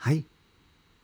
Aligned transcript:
Hei! 0.00 0.22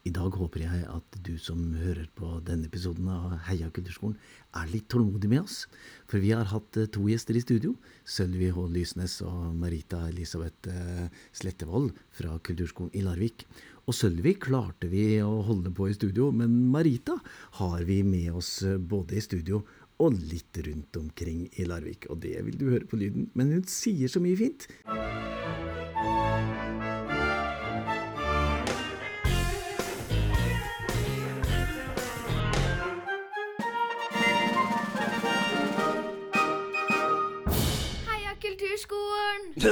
I 0.09 0.11
dag 0.17 0.33
håper 0.41 0.63
jeg 0.63 0.85
at 0.89 1.17
du 1.27 1.35
som 1.37 1.59
hører 1.77 2.07
på 2.17 2.39
denne 2.47 2.65
episoden 2.65 3.11
av 3.13 3.35
Heia 3.45 3.67
kulturskolen, 3.69 4.15
er 4.57 4.71
litt 4.73 4.87
tålmodig 4.89 5.29
med 5.29 5.43
oss. 5.43 5.59
For 6.09 6.23
vi 6.23 6.31
har 6.33 6.49
hatt 6.49 6.79
eh, 6.81 6.89
to 6.89 7.05
gjester 7.11 7.37
i 7.37 7.43
studio. 7.45 7.75
Sølvi 8.09 8.49
H. 8.57 8.65
Lysnes 8.73 9.19
og 9.27 9.53
Marita 9.61 10.01
Elisabeth 10.09 10.73
eh, 10.73 11.13
Slettevold 11.37 11.93
fra 12.17 12.39
Kulturskolen 12.41 12.97
i 12.97 13.05
Larvik. 13.05 13.45
Og 13.85 14.01
Sølvi 14.01 14.33
klarte 14.41 14.89
vi 14.89 15.05
å 15.21 15.43
holde 15.45 15.77
på 15.77 15.91
i 15.91 15.99
studio, 16.01 16.33
men 16.33 16.57
Marita 16.73 17.21
har 17.61 17.85
vi 17.85 18.01
med 18.01 18.33
oss 18.41 18.63
eh, 18.65 18.81
både 18.81 19.21
i 19.21 19.27
studio 19.29 19.61
og 20.01 20.17
litt 20.33 20.57
rundt 20.65 21.05
omkring 21.05 21.51
i 21.53 21.69
Larvik. 21.69 22.09
Og 22.09 22.25
det 22.25 22.39
vil 22.49 22.57
du 22.57 22.71
høre 22.71 22.89
på 22.89 23.05
lyden, 23.05 23.29
men 23.37 23.59
hun 23.59 23.69
sier 23.69 24.09
så 24.09 24.25
mye 24.25 24.41
fint. 24.41 24.71
Det 39.57 39.71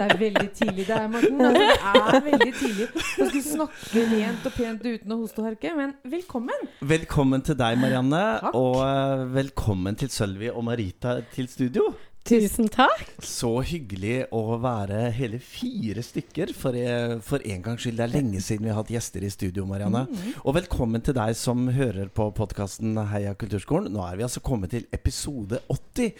er 0.00 0.16
veldig 0.18 0.48
tidlig 0.56 0.86
det 0.86 0.96
er, 0.96 1.08
Morten. 1.12 1.40
Altså, 1.40 1.62
det 1.64 2.14
er 2.14 2.24
veldig 2.30 2.52
tidlig 2.58 2.86
Du 2.94 3.28
skal 3.28 3.42
snakke 3.46 4.04
rent 4.12 4.48
og 4.48 4.56
pent 4.56 4.86
uten 4.86 5.14
å 5.14 5.18
hoste 5.20 5.42
og 5.42 5.48
harke. 5.50 5.74
Men 5.76 5.94
velkommen! 6.16 6.60
Velkommen 6.94 7.44
til 7.44 7.58
deg, 7.60 7.76
Marianne. 7.80 8.22
Takk. 8.46 8.56
Og 8.58 8.80
eh, 8.86 9.24
velkommen 9.34 10.00
til 10.00 10.12
Sølvi 10.14 10.48
og 10.52 10.64
Marita 10.70 11.18
til 11.34 11.48
studio. 11.52 11.90
Tusen 12.24 12.70
takk. 12.72 13.02
Så 13.20 13.50
hyggelig 13.68 14.22
å 14.32 14.56
være 14.56 15.10
hele 15.12 15.36
fire 15.44 16.00
stykker 16.00 16.54
for, 16.56 16.72
eh, 16.72 17.18
for 17.20 17.36
en 17.44 17.60
gangs 17.60 17.82
skyld. 17.84 17.98
Det 17.98 18.04
er 18.06 18.14
lenge 18.14 18.40
siden 18.40 18.64
vi 18.64 18.70
har 18.72 18.80
hatt 18.80 18.88
gjester 18.88 19.22
i 19.22 19.28
studio, 19.28 19.66
Marianne. 19.66 20.08
Og 20.42 20.54
velkommen 20.54 21.04
til 21.04 21.12
deg 21.12 21.36
som 21.36 21.68
hører 21.68 22.08
på 22.08 22.32
podkasten 22.32 22.96
Heia 23.10 23.34
kulturskolen. 23.34 23.92
Nå 23.92 24.00
er 24.10 24.16
vi 24.16 24.22
altså 24.24 24.40
kommet 24.40 24.70
til 24.70 24.86
episode 24.90 25.60
80. 25.68 26.14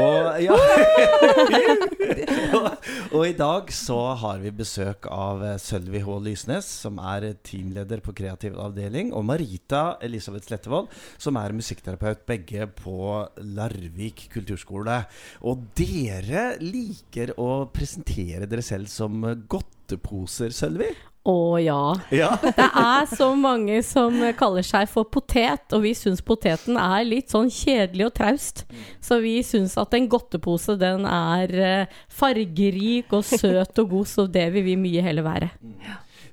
Og, 0.00 0.40
ja. 0.40 0.56
og, 2.56 2.72
og 3.12 3.28
i 3.28 3.36
dag 3.36 3.68
så 3.68 4.16
har 4.16 4.38
vi 4.38 4.50
besøk 4.62 5.04
av 5.12 5.44
eh, 5.44 5.58
Sølvi 5.58 6.00
H. 6.00 6.08
Lysnes, 6.24 6.64
som 6.64 6.96
er 6.96 7.34
teamleder 7.44 8.00
på 8.00 8.16
kreativ 8.16 8.56
avdeling, 8.56 9.12
og 9.12 9.28
Marita 9.28 9.98
Elisabeth 10.00 10.48
Slettevold, 10.48 10.88
som 11.18 11.36
er 11.36 11.52
musikkterapeut, 11.52 12.24
begge 12.24 12.64
på 12.80 13.28
Larvik 13.44 14.30
kulturskole. 14.32 15.04
Og 15.44 15.49
dere 15.76 16.54
liker 16.62 17.34
å 17.40 17.66
presentere 17.72 18.48
dere 18.50 18.64
selv 18.64 18.90
som 18.90 19.22
godteposer, 19.50 20.52
Sølvi? 20.54 20.90
Å 21.28 21.58
ja. 21.60 21.80
Ja. 22.16 22.30
Det 22.56 22.66
er 22.66 23.08
så 23.10 23.28
mange 23.36 23.82
som 23.84 24.16
kaller 24.38 24.64
seg 24.64 24.88
for 24.88 25.08
potet, 25.12 25.66
og 25.76 25.84
vi 25.84 25.92
syns 25.96 26.22
poteten 26.24 26.78
er 26.80 27.04
litt 27.04 27.32
sånn 27.32 27.50
kjedelig 27.52 28.06
og 28.08 28.14
traust. 28.16 28.62
Så 29.04 29.20
vi 29.20 29.36
syns 29.44 29.76
at 29.80 29.92
en 29.96 30.08
godtepose 30.10 30.78
den 30.80 31.04
er 31.08 31.52
eh, 31.60 31.98
fargerik 32.08 33.12
og 33.16 33.26
søt 33.28 33.82
og 33.82 33.92
god, 33.92 34.08
så 34.08 34.26
det 34.32 34.48
vil 34.56 34.64
vi 34.72 34.78
mye 34.80 35.04
heller 35.04 35.28
være. 35.28 35.50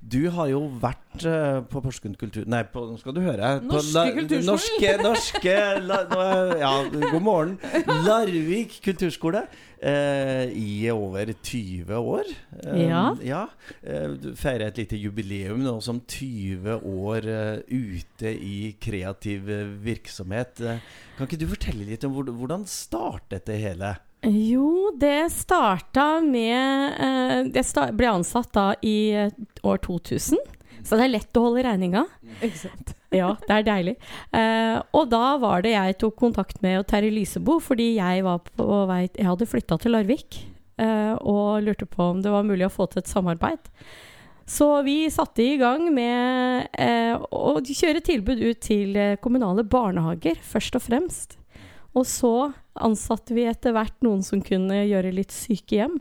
Du 0.07 0.29
har 0.31 0.47
jo 0.47 0.61
vært 0.79 1.23
uh, 1.27 1.59
på 1.67 1.81
Porsgrunn 1.83 2.15
kultur... 2.19 2.45
Nei, 2.47 2.61
på, 2.71 2.85
nå 2.87 2.95
skal 3.01 3.15
du 3.15 3.19
høre. 3.25 3.57
På 3.63 3.75
Norske 3.75 4.13
kulturskolen. 4.15 4.47
Norske, 4.47 4.91
norske 5.03 5.55
la, 5.83 5.97
Ja, 6.61 6.71
god 6.87 7.23
morgen. 7.25 7.57
Larvik 8.07 8.77
kulturskole. 8.85 9.43
Uh, 9.77 10.47
I 10.55 10.87
over 10.93 11.33
20 11.35 11.91
år. 11.99 12.31
Um, 12.63 12.79
Ja. 12.85 13.03
ja. 13.25 13.43
Uh, 13.83 14.15
du 14.21 14.31
feirer 14.39 14.71
et 14.71 14.79
lite 14.79 14.99
jubileum 15.01 15.59
nå 15.65 15.75
som 15.83 15.99
20 15.99 16.79
år 16.87 17.27
ute 17.67 18.31
i 18.31 18.75
kreativ 18.79 19.51
virksomhet. 19.83 20.63
Kan 21.17 21.27
ikke 21.27 21.41
du 21.43 21.49
fortelle 21.51 21.89
litt 21.89 22.07
om 22.07 22.15
hvordan 22.15 22.63
startet 22.69 23.49
det 23.49 23.59
hele? 23.65 23.97
Jo, 24.25 24.91
det 24.97 25.29
starta 25.29 26.19
med 26.25 26.95
eh, 26.97 27.41
Jeg 27.53 27.67
sta 27.69 27.87
ble 27.93 28.09
ansatt 28.17 28.49
da 28.55 28.71
i 28.81 29.13
eh, 29.13 29.35
år 29.61 29.77
2000, 29.85 30.41
så 30.81 30.97
det 30.97 31.05
er 31.05 31.13
lett 31.13 31.37
å 31.37 31.43
holde 31.45 31.65
regninga. 31.67 32.05
Ikke 32.39 32.63
sant? 32.65 32.95
Ja, 33.13 33.35
det 33.45 33.53
er 33.59 33.63
deilig. 33.63 33.93
Uh, 34.35 34.81
og 34.97 35.07
da 35.13 35.37
var 35.39 35.61
det 35.63 35.71
jeg 35.71 35.95
tok 36.01 36.17
kontakt 36.19 36.59
med 36.63 36.83
Terje 36.89 37.13
Lysebo, 37.13 37.55
fordi 37.63 37.93
jeg 37.95 38.25
var 38.25 38.41
på 38.43 38.81
vei 38.89 39.05
Jeg 39.05 39.29
hadde 39.29 39.47
flytta 39.47 39.77
til 39.79 39.95
Larvik 39.95 40.41
uh, 40.81 41.15
og 41.21 41.63
lurte 41.63 41.87
på 41.87 42.11
om 42.11 42.19
det 42.23 42.33
var 42.33 42.47
mulig 42.47 42.67
å 42.67 42.73
få 42.73 42.89
til 42.91 43.03
et 43.03 43.11
samarbeid. 43.11 43.71
Så 44.47 44.67
vi 44.87 45.09
satte 45.11 45.43
i 45.43 45.57
gang 45.59 45.89
med 45.91 46.69
uh, 46.79 47.19
å 47.35 47.57
kjøre 47.59 48.03
tilbud 48.05 48.39
ut 48.39 48.61
til 48.63 48.95
eh, 48.95 49.17
kommunale 49.19 49.65
barnehager, 49.67 50.39
først 50.39 50.77
og 50.79 50.85
fremst. 50.85 51.35
Og 51.95 52.07
så 52.09 52.51
ansatte 52.77 53.35
vi 53.37 53.47
etter 53.49 53.75
hvert 53.75 53.95
noen 54.05 54.23
som 54.25 54.43
kunne 54.43 54.83
gjøre 54.85 55.13
litt 55.15 55.33
sykehjem. 55.33 55.97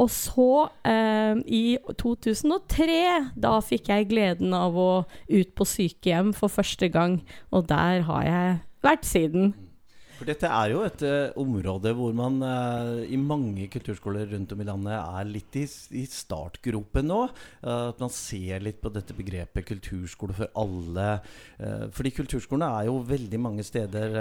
Og 0.00 0.08
så, 0.08 0.70
eh, 0.88 1.36
i 1.44 1.78
2003, 2.00 3.32
da 3.36 3.58
fikk 3.60 3.90
jeg 3.92 4.08
gleden 4.08 4.54
av 4.56 4.72
å 4.74 5.04
ut 5.28 5.54
på 5.54 5.64
sykehjem 5.68 6.32
for 6.34 6.48
første 6.48 6.88
gang. 6.88 7.20
Og 7.52 7.66
der 7.68 8.00
har 8.08 8.22
jeg 8.24 8.60
vært 8.82 9.04
siden. 9.04 9.52
For 10.22 10.30
dette 10.30 10.46
er 10.46 10.70
jo 10.70 10.84
et 10.86 11.00
uh, 11.02 11.32
område 11.42 11.90
hvor 11.98 12.12
man 12.14 12.36
uh, 12.46 13.00
i 13.02 13.16
mange 13.18 13.64
kulturskoler 13.72 14.28
rundt 14.30 14.52
om 14.54 14.60
i 14.62 14.66
landet 14.68 14.94
er 14.94 15.26
litt 15.26 15.58
i, 15.58 15.64
i 15.98 16.02
startgropen 16.06 17.08
nå. 17.10 17.24
Uh, 17.58 17.88
at 17.88 17.98
man 17.98 18.12
ser 18.14 18.62
litt 18.62 18.78
på 18.78 18.92
dette 18.94 19.16
begrepet 19.18 19.66
kulturskole 19.66 20.36
for 20.38 20.54
alle. 20.62 21.08
Fordi 21.96 22.14
kulturskolene 22.14 22.70
er 22.70 22.86
jo 22.86 23.00
veldig 23.08 23.40
mange 23.42 23.66
steder 23.66 24.14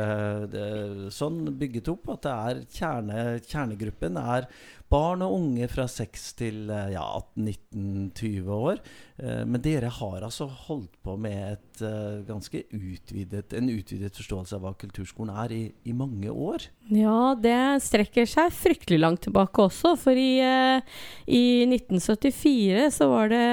det, 0.50 0.66
sånn 1.14 1.44
bygget 1.60 1.92
opp 1.94 2.16
at 2.16 2.26
det 2.26 2.34
er 2.34 2.64
kjerne, 2.80 3.26
kjernegruppen 3.46 4.18
er 4.22 4.50
barn 4.92 5.24
og 5.26 5.36
unge 5.38 5.68
fra 5.72 5.86
6 5.90 6.26
til 6.40 6.72
eh, 6.72 6.92
ja, 6.96 7.04
18-19-20 7.40 8.52
år. 8.56 8.82
Eh, 9.22 9.42
Men 9.48 9.64
dere 9.64 9.92
har 9.96 10.26
altså 10.28 10.48
holdt 10.68 10.98
på 11.06 11.16
med 11.22 11.38
et 11.54 11.84
eh, 11.88 12.20
ganske 12.28 12.64
utvidet, 12.76 13.56
en 13.58 13.72
utvidet 13.72 14.20
forståelse 14.20 14.58
av 14.58 14.66
hva 14.66 14.74
kulturskolen 14.82 15.34
er 15.46 15.56
i, 15.56 15.62
i 15.88 15.96
mange 15.96 16.32
år. 16.32 16.68
Ja, 16.92 17.34
det 17.40 17.58
strekker 17.88 18.28
seg 18.30 18.54
fryktelig 18.56 19.02
langt 19.02 19.24
tilbake 19.28 19.68
også. 19.70 19.96
For 20.00 20.18
i, 20.18 20.42
i 20.42 21.44
1974 21.70 22.92
så 23.00 23.10
var 23.12 23.32
det 23.32 23.48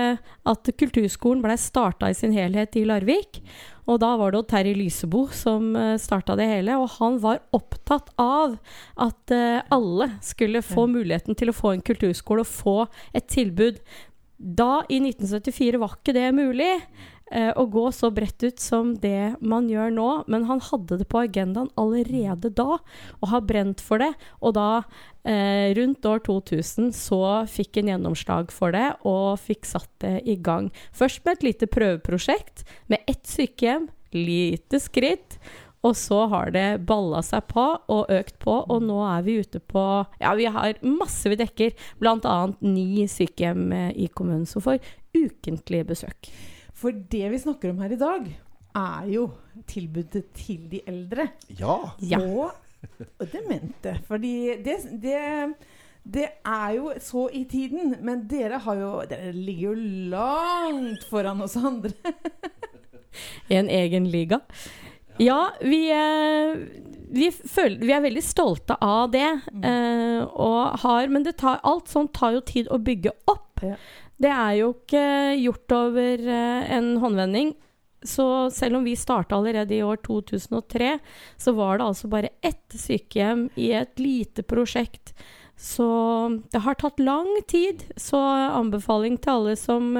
at 0.49 0.75
kulturskolen 0.79 1.45
blei 1.45 1.59
starta 1.61 2.11
i 2.11 2.19
sin 2.19 2.35
helhet 2.35 2.79
i 2.79 2.87
Larvik. 2.89 3.43
Og 3.89 4.01
da 4.03 4.11
var 4.21 4.35
det 4.35 4.45
Terje 4.51 4.77
Lysebo 4.77 5.25
som 5.33 5.71
uh, 5.77 5.97
starta 6.01 6.37
det 6.39 6.49
hele. 6.51 6.77
Og 6.77 6.91
han 6.99 7.17
var 7.23 7.41
opptatt 7.57 8.13
av 8.21 8.59
at 9.01 9.33
eh, 9.35 9.65
alle 9.73 10.11
skulle 10.25 10.65
få 10.65 10.85
muligheten 10.91 11.37
til 11.39 11.51
å 11.51 11.57
få 11.57 11.73
en 11.75 11.85
kulturskole 11.85 12.45
og 12.45 12.51
få 12.51 12.77
et 13.17 13.29
tilbud. 13.33 13.81
Da, 14.39 14.85
i 14.93 15.01
1974, 15.01 15.81
var 15.81 15.97
ikke 15.97 16.15
det 16.15 16.29
mulig 16.37 16.71
eh, 17.31 17.51
å 17.53 17.67
gå 17.71 17.85
så 17.95 18.11
bredt 18.15 18.43
ut 18.45 18.63
som 18.63 18.95
det 19.03 19.37
man 19.41 19.69
gjør 19.71 19.93
nå. 19.95 20.09
Men 20.31 20.47
han 20.49 20.63
hadde 20.65 21.01
det 21.01 21.09
på 21.11 21.23
agendaen 21.25 21.71
allerede 21.81 22.53
da, 22.55 22.79
og 23.21 23.31
har 23.33 23.47
brent 23.49 23.85
for 23.85 24.03
det. 24.03 24.13
Og 24.41 24.57
da, 24.59 24.83
eh, 25.25 25.75
rundt 25.79 26.09
år 26.09 26.25
2000, 26.27 26.93
så 26.97 27.45
fikk 27.49 27.81
han 27.81 27.93
gjennomslag 27.93 28.53
for 28.55 28.73
det, 28.73 28.97
og 29.05 29.39
fikk 29.39 29.69
satt 29.69 29.91
det 30.01 30.23
i 30.27 30.37
gang. 30.37 30.71
Først 30.93 31.25
med 31.25 31.39
et 31.39 31.49
lite 31.53 31.71
prøveprosjekt, 31.71 32.65
med 32.89 33.01
ett 33.07 33.25
sykehjem, 33.27 33.89
lite 34.13 34.81
skritt. 34.81 35.39
Og 35.87 35.95
så 35.97 36.25
har 36.33 36.51
det 36.51 36.67
balla 36.89 37.21
seg 37.23 37.47
på 37.53 37.65
og 37.79 38.11
økt 38.11 38.39
på, 38.43 38.57
og 38.67 38.83
nå 38.83 38.99
er 39.07 39.23
vi 39.27 39.39
ute 39.39 39.61
på 39.63 39.85
Ja, 40.19 40.35
vi 40.35 40.49
har 40.51 40.75
masse 40.83 41.31
vi 41.31 41.39
dekker, 41.39 41.75
bl.a. 42.03 42.39
ni 42.67 43.07
sykehjem 43.07 43.73
eh, 43.73 43.91
i 43.95 44.09
kommunen 44.11 44.47
som 44.49 44.65
får 44.65 44.83
ukentlige 45.15 45.87
besøk. 45.93 46.33
For 46.79 46.95
det 46.95 47.27
vi 47.33 47.41
snakker 47.43 47.73
om 47.73 47.83
her 47.83 47.95
i 47.95 47.99
dag, 47.99 48.29
er 48.79 49.11
jo 49.11 49.27
tilbudet 49.69 50.29
til 50.37 50.69
de 50.71 50.83
eldre. 50.87 51.31
Ja. 51.59 51.79
Ja. 51.99 52.21
Og, 52.23 53.25
demente. 53.33 53.97
Fordi 54.07 54.61
det, 54.63 54.77
det, 55.03 55.19
det 56.07 56.27
er 56.47 56.77
jo 56.77 56.93
så 57.03 57.27
i 57.35 57.43
tiden, 57.51 57.97
men 58.07 58.27
dere, 58.31 58.61
har 58.63 58.79
jo, 58.79 58.93
dere 59.11 59.33
ligger 59.35 59.73
jo 59.73 60.13
langt 60.15 61.09
foran 61.11 61.43
oss 61.43 61.57
andre. 61.59 61.95
I 63.51 63.59
en 63.59 63.71
egen 63.73 64.07
liga. 64.13 64.39
Ja, 65.19 65.49
vi, 65.59 65.89
eh, 65.91 66.61
vi, 67.11 67.33
føler, 67.33 67.81
vi 67.83 67.95
er 67.97 68.05
veldig 68.05 68.23
stolte 68.23 68.77
av 68.79 69.11
det. 69.11 69.31
Mm. 69.51 70.29
og 70.31 70.79
har, 70.85 71.09
men 71.11 71.27
det 71.27 71.41
tar, 71.43 71.59
alt 71.67 71.91
sånt 71.91 72.13
tar 72.15 72.37
jo 72.37 72.45
tid 72.47 72.71
å 72.71 72.79
bygge 72.79 73.17
opp. 73.27 73.65
Ja. 73.67 73.75
Det 74.19 74.31
er 74.35 74.53
jo 74.59 74.73
ikke 74.75 75.07
gjort 75.45 75.75
over 75.77 76.29
eh, 76.35 76.71
en 76.77 76.97
håndvending. 77.03 77.55
Så 78.03 78.51
selv 78.55 78.79
om 78.79 78.87
vi 78.87 78.95
starta 78.99 79.37
allerede 79.37 79.75
i 79.75 79.83
år 79.83 79.99
2003, 80.07 80.99
så 81.37 81.55
var 81.55 81.79
det 81.79 81.89
altså 81.89 82.11
bare 82.11 82.31
ett 82.47 82.79
sykehjem 82.79 83.49
i 83.59 83.73
et 83.75 83.99
lite 83.99 84.45
prosjekt 84.47 85.17
Så 85.59 85.89
det 86.53 86.63
har 86.63 86.79
tatt 86.79 87.01
lang 87.03 87.27
tid. 87.51 87.83
Så 87.97 88.19
anbefaling 88.23 89.19
til 89.19 89.35
alle 89.35 89.57
som 89.59 89.91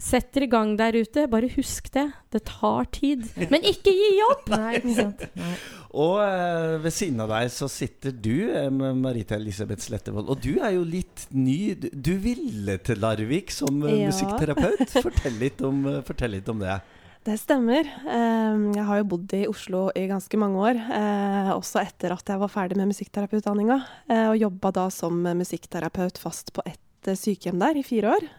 setter 0.00 0.46
i 0.46 0.48
gang 0.50 0.72
der 0.80 0.96
ute, 0.96 1.26
bare 1.30 1.48
husk 1.52 1.90
det. 1.94 2.06
Det 2.32 2.40
tar 2.48 2.86
tid. 2.94 3.26
Men 3.50 3.64
ikke 3.68 3.92
gi 3.92 4.10
opp! 4.30 4.48
Nei, 4.54 4.78
ikke 4.80 4.94
sant. 4.96 5.24
Nei. 5.36 5.52
Og 6.00 6.20
eh, 6.22 6.76
ved 6.84 6.94
siden 6.94 7.18
av 7.24 7.32
deg 7.32 7.48
så 7.50 7.66
sitter 7.70 8.14
du, 8.14 8.34
eh, 8.54 8.68
med 8.70 9.00
Marita 9.02 9.34
Elisabeth 9.36 9.82
Slettevold. 9.88 10.30
Og 10.30 10.38
du 10.44 10.54
er 10.62 10.76
jo 10.76 10.84
litt 10.86 11.26
ny. 11.34 11.74
Du, 11.90 12.12
ville 12.22 12.76
til 12.86 13.00
Larvik 13.02 13.50
som 13.54 13.82
eh, 13.84 13.96
Ja. 14.04 14.12
musikkterapeut. 14.12 14.86
Fortell 15.06 15.36
litt, 15.42 15.60
om, 15.66 15.82
fortell 16.06 16.36
litt 16.38 16.48
om 16.52 16.62
det. 16.62 16.78
Det 17.26 17.34
stemmer. 17.42 17.84
Eh, 18.08 18.62
Jeg 18.78 18.86
har 18.88 19.00
jo 19.02 19.08
bodd 19.10 19.34
i 19.36 19.42
Oslo 19.50 19.88
i 19.98 20.06
ganske 20.08 20.38
mange 20.40 20.62
år, 20.70 20.78
eh, 20.96 21.50
også 21.52 21.82
etter 21.82 22.14
at 22.14 22.32
jeg 22.32 22.40
var 22.40 22.48
ferdig 22.54 22.78
med 22.80 22.88
musikkterapeututdanninga, 22.94 23.76
eh, 24.08 24.28
og 24.30 24.38
jobba 24.40 24.70
da 24.78 24.86
som 24.94 25.18
musikkterapeut 25.26 26.22
fast 26.22 26.54
på 26.56 26.64
ett 26.70 27.10
eh, 27.10 27.18
sykehjem 27.18 27.60
der 27.60 27.82
i 27.82 27.84
fire 27.84 28.14
år. 28.16 28.30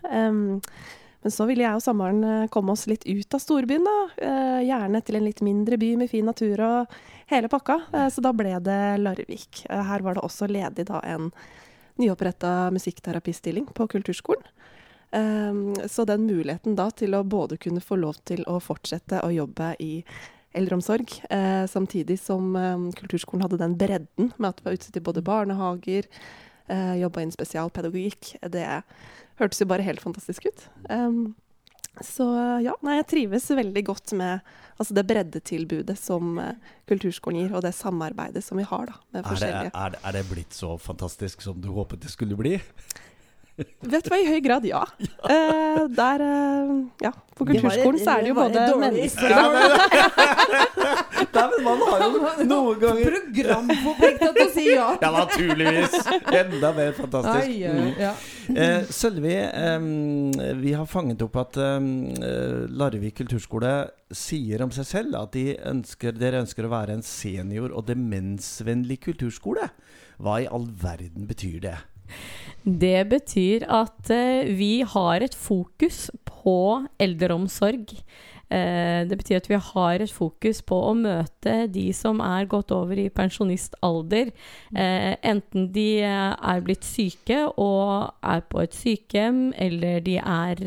Men 1.22 1.34
så 1.34 1.46
ville 1.46 1.66
jeg 1.66 1.78
og 1.78 1.84
samboeren 1.86 2.24
eh, 2.26 2.48
komme 2.54 2.74
oss 2.74 2.88
litt 2.90 3.06
ut 3.06 3.36
av 3.38 3.42
storbyen, 3.44 3.86
da. 3.86 3.98
Eh, 4.26 4.62
Gjerne 4.66 5.02
til 5.06 5.20
en 5.20 5.28
litt 5.28 5.44
mindre 5.46 5.78
by 5.82 5.92
med 6.02 6.10
fin 6.10 6.26
natur 6.26 6.64
og 6.66 6.96
hele 7.30 7.52
pakka. 7.52 7.78
Eh, 7.94 8.08
Så 8.10 8.24
da 8.26 8.34
ble 8.34 8.56
det 8.66 8.80
Larvik. 9.02 9.66
Her 9.70 10.02
var 10.02 10.18
det 10.18 10.26
også 10.26 10.50
ledig 10.50 10.88
da 10.90 11.02
en 11.06 11.30
nyoppretta 12.02 12.72
musikkterapistilling 12.74 13.68
på 13.78 13.88
kulturskolen. 13.92 14.48
Så 15.92 16.06
den 16.08 16.24
muligheten 16.24 16.78
da 16.80 16.86
til 16.96 17.12
å 17.18 17.20
både 17.28 17.58
kunne 17.60 17.82
få 17.84 17.98
lov 18.00 18.22
til 18.24 18.46
å 18.48 18.62
fortsette 18.64 19.20
å 19.20 19.28
jobbe 19.36 19.74
i 19.84 20.06
eldreomsorg, 20.56 21.12
samtidig 21.68 22.16
som 22.24 22.56
kulturskolen 22.96 23.44
hadde 23.44 23.60
den 23.60 23.76
bredden 23.76 24.32
med 24.38 24.48
at 24.48 24.62
det 24.62 24.66
var 24.70 24.78
utstyrt 24.78 25.02
i 25.02 25.04
både 25.04 25.24
barnehager, 25.28 26.08
eh, 26.72 26.96
jobba 27.02 27.22
innen 27.22 27.36
spesialpedagogikk, 27.36 28.38
det 28.56 28.66
hørtes 29.40 29.62
jo 29.62 29.68
bare 29.72 29.86
helt 29.86 30.02
fantastisk 30.04 30.46
ut. 30.50 30.66
Um, 30.90 31.36
så 32.02 32.24
ja, 32.64 32.72
nei, 32.88 32.96
jeg 33.02 33.08
trives 33.12 33.50
veldig 33.52 33.82
godt 33.86 34.14
med 34.16 34.40
altså 34.80 34.96
det 34.96 35.04
breddetilbudet 35.10 35.98
som 36.00 36.38
eh, 36.40 36.54
kulturskolen 36.90 37.44
gir, 37.44 37.52
og 37.58 37.62
det 37.66 37.74
samarbeidet 37.76 38.42
som 38.46 38.58
vi 38.58 38.64
har 38.66 38.88
da, 38.88 38.96
med 39.12 39.20
Er 39.20 39.22
det, 39.22 39.30
forskjellige 39.30 39.72
er, 39.76 39.90
det- 39.94 40.00
er 40.08 40.12
det 40.18 40.24
blitt 40.32 40.56
så 40.56 40.72
fantastisk 40.82 41.42
som 41.46 41.60
du 41.62 41.68
håpet 41.76 42.00
det 42.02 42.10
skulle 42.14 42.38
bli? 42.40 42.56
Vet 43.92 44.08
du 44.08 44.10
hva, 44.10 44.18
i 44.18 44.26
høy 44.32 44.40
grad, 44.42 44.66
ja. 44.66 44.86
Eh, 45.32 45.84
der, 45.94 46.24
eh, 46.26 46.72
ja. 47.04 47.12
På 47.38 47.46
kulturskolen 47.46 48.00
så 48.02 48.16
er 48.16 48.24
det 48.26 48.32
jo 48.32 48.40
både 48.40 48.64
mennesker 48.82 49.36
man 51.66 51.82
har 51.88 52.04
jo 52.06 52.46
noen 52.52 52.80
ganger 52.82 53.18
Programforplikta 53.32 54.30
til 54.36 54.44
å 54.44 54.52
si 54.54 54.66
ja. 54.72 54.88
Ja, 55.02 55.10
naturligvis! 55.16 55.96
Enda 56.42 56.72
mer 56.78 56.92
fantastisk. 56.98 57.48
Ai, 57.48 57.64
ai, 57.66 57.72
Mm. 57.72 57.92
ja. 58.00 58.12
Eh, 58.52 58.88
Sølvi, 58.92 59.36
eh, 59.38 60.56
vi 60.60 60.74
har 60.76 60.86
fanget 60.90 61.22
opp 61.26 61.38
at 61.42 61.58
eh, 61.62 61.86
Larvik 62.82 63.16
kulturskole 63.22 63.72
sier 64.12 64.64
om 64.66 64.74
seg 64.76 64.86
selv 64.90 65.16
at 65.22 65.32
de 65.38 65.56
ønsker, 65.72 66.18
dere 66.20 66.42
ønsker 66.44 66.68
å 66.68 66.74
være 66.74 66.98
en 66.98 67.06
senior- 67.06 67.72
og 67.72 67.86
demensvennlig 67.88 69.00
kulturskole. 69.08 69.70
Hva 70.22 70.42
i 70.44 70.50
all 70.52 70.68
verden 70.84 71.26
betyr 71.30 71.62
det? 71.64 71.78
Det 72.66 73.06
betyr 73.10 73.64
at 73.72 74.10
eh, 74.14 74.50
vi 74.58 74.82
har 74.84 75.24
et 75.24 75.36
fokus 75.38 76.10
på 76.28 76.58
eldreomsorg. 77.02 77.96
Eh, 78.52 79.08
det 79.08 79.16
betyr 79.16 79.40
at 79.40 79.48
vi 79.48 79.56
har 79.56 80.04
et 80.04 80.12
fokus 80.12 80.60
på 80.68 80.76
å 80.90 80.96
møte 80.98 81.54
de 81.72 81.86
som 81.96 82.20
er 82.26 82.50
gått 82.52 82.74
over 82.76 83.00
i 83.00 83.08
pensjonistalder. 83.14 84.34
Eh, 84.76 85.14
enten 85.32 85.70
de 85.72 86.02
eh, 86.04 86.34
er 86.36 86.66
blitt 86.66 86.84
syke 86.84 87.46
og 87.54 88.12
er 88.20 88.44
på 88.52 88.66
et 88.66 88.76
sykehjem, 88.76 89.54
eller 89.56 90.04
de 90.04 90.18
er 90.20 90.64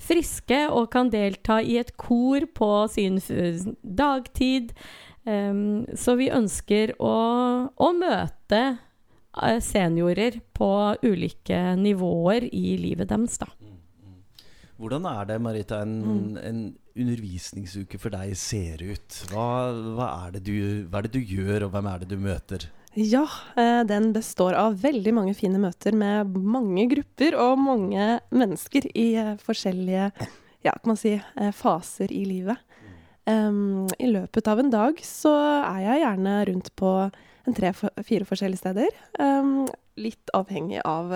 friske 0.00 0.62
og 0.70 0.88
kan 0.92 1.12
delta 1.12 1.60
i 1.60 1.76
et 1.80 1.92
kor 2.00 2.48
på 2.56 2.70
sin 2.92 3.20
dagtid. 3.82 4.72
Så 5.26 6.12
vi 6.20 6.28
ønsker 6.30 6.92
å, 7.02 7.14
å 7.66 7.88
møte 7.96 8.60
seniorer 9.64 10.36
på 10.54 10.68
ulike 11.02 11.58
nivåer 11.80 12.46
i 12.46 12.76
livet 12.78 13.10
deres, 13.10 13.40
da. 13.42 13.48
Hvordan 14.76 15.08
er 15.10 15.32
det, 15.32 15.40
Marita, 15.42 15.80
en, 15.82 16.36
en 16.38 16.60
undervisningsuke 16.96 18.00
for 18.00 18.14
deg 18.14 18.32
ser 18.38 18.82
ut? 18.82 19.20
Hva, 19.30 19.46
hva, 19.96 20.08
er 20.26 20.40
du, 20.40 20.56
hva 20.88 21.00
er 21.00 21.08
det 21.08 21.18
du 21.18 21.36
gjør, 21.36 21.66
og 21.66 21.74
hvem 21.74 21.88
er 21.92 22.02
det 22.02 22.10
du 22.10 22.18
møter? 22.20 22.68
Ja, 22.96 23.26
eh, 23.60 23.82
den 23.84 24.14
består 24.16 24.56
av 24.56 24.78
veldig 24.80 25.12
mange 25.12 25.34
fine 25.36 25.60
møter 25.60 25.92
med 25.92 26.32
mange 26.40 26.86
grupper 26.88 27.36
og 27.36 27.58
mange 27.60 28.06
mennesker 28.32 28.88
i 28.96 29.10
eh, 29.20 29.34
forskjellige 29.44 30.06
ja, 30.64 30.72
kan 30.72 30.94
man 30.94 30.96
si, 30.96 31.12
eh, 31.12 31.52
faser 31.52 32.12
i 32.12 32.24
livet. 32.24 32.56
Um, 33.26 33.84
I 33.98 34.06
løpet 34.06 34.48
av 34.48 34.62
en 34.62 34.70
dag 34.70 35.00
så 35.04 35.32
er 35.66 35.80
jeg 35.82 36.02
gjerne 36.04 36.34
rundt 36.48 36.70
på 36.78 36.90
tre-fire 37.58 38.26
forskjellige 38.28 38.62
steder. 38.62 38.96
Um, 39.18 39.66
litt 39.98 40.32
avhengig 40.32 40.78
av, 40.86 41.12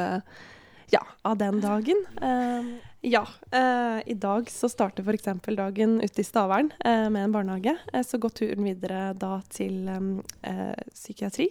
ja, 0.91 1.05
av 1.25 1.38
den 1.38 1.62
dagen. 1.62 2.03
Em, 2.19 2.73
ja, 3.00 3.23
eh, 3.50 4.08
i 4.12 4.14
dag 4.14 4.50
så 4.50 4.69
starter 4.69 5.02
f.eks. 5.06 5.29
dagen 5.56 6.00
ute 6.00 6.20
i 6.20 6.25
Stavern 6.25 6.73
eh, 6.85 7.08
med 7.11 7.25
en 7.25 7.32
barnehage. 7.32 7.76
Eh, 7.93 8.02
så 8.05 8.19
går 8.20 8.35
turen 8.37 8.67
videre 8.67 9.12
da 9.17 9.38
til 9.49 9.88
eh, 9.88 10.75
psykiatri. 10.93 11.49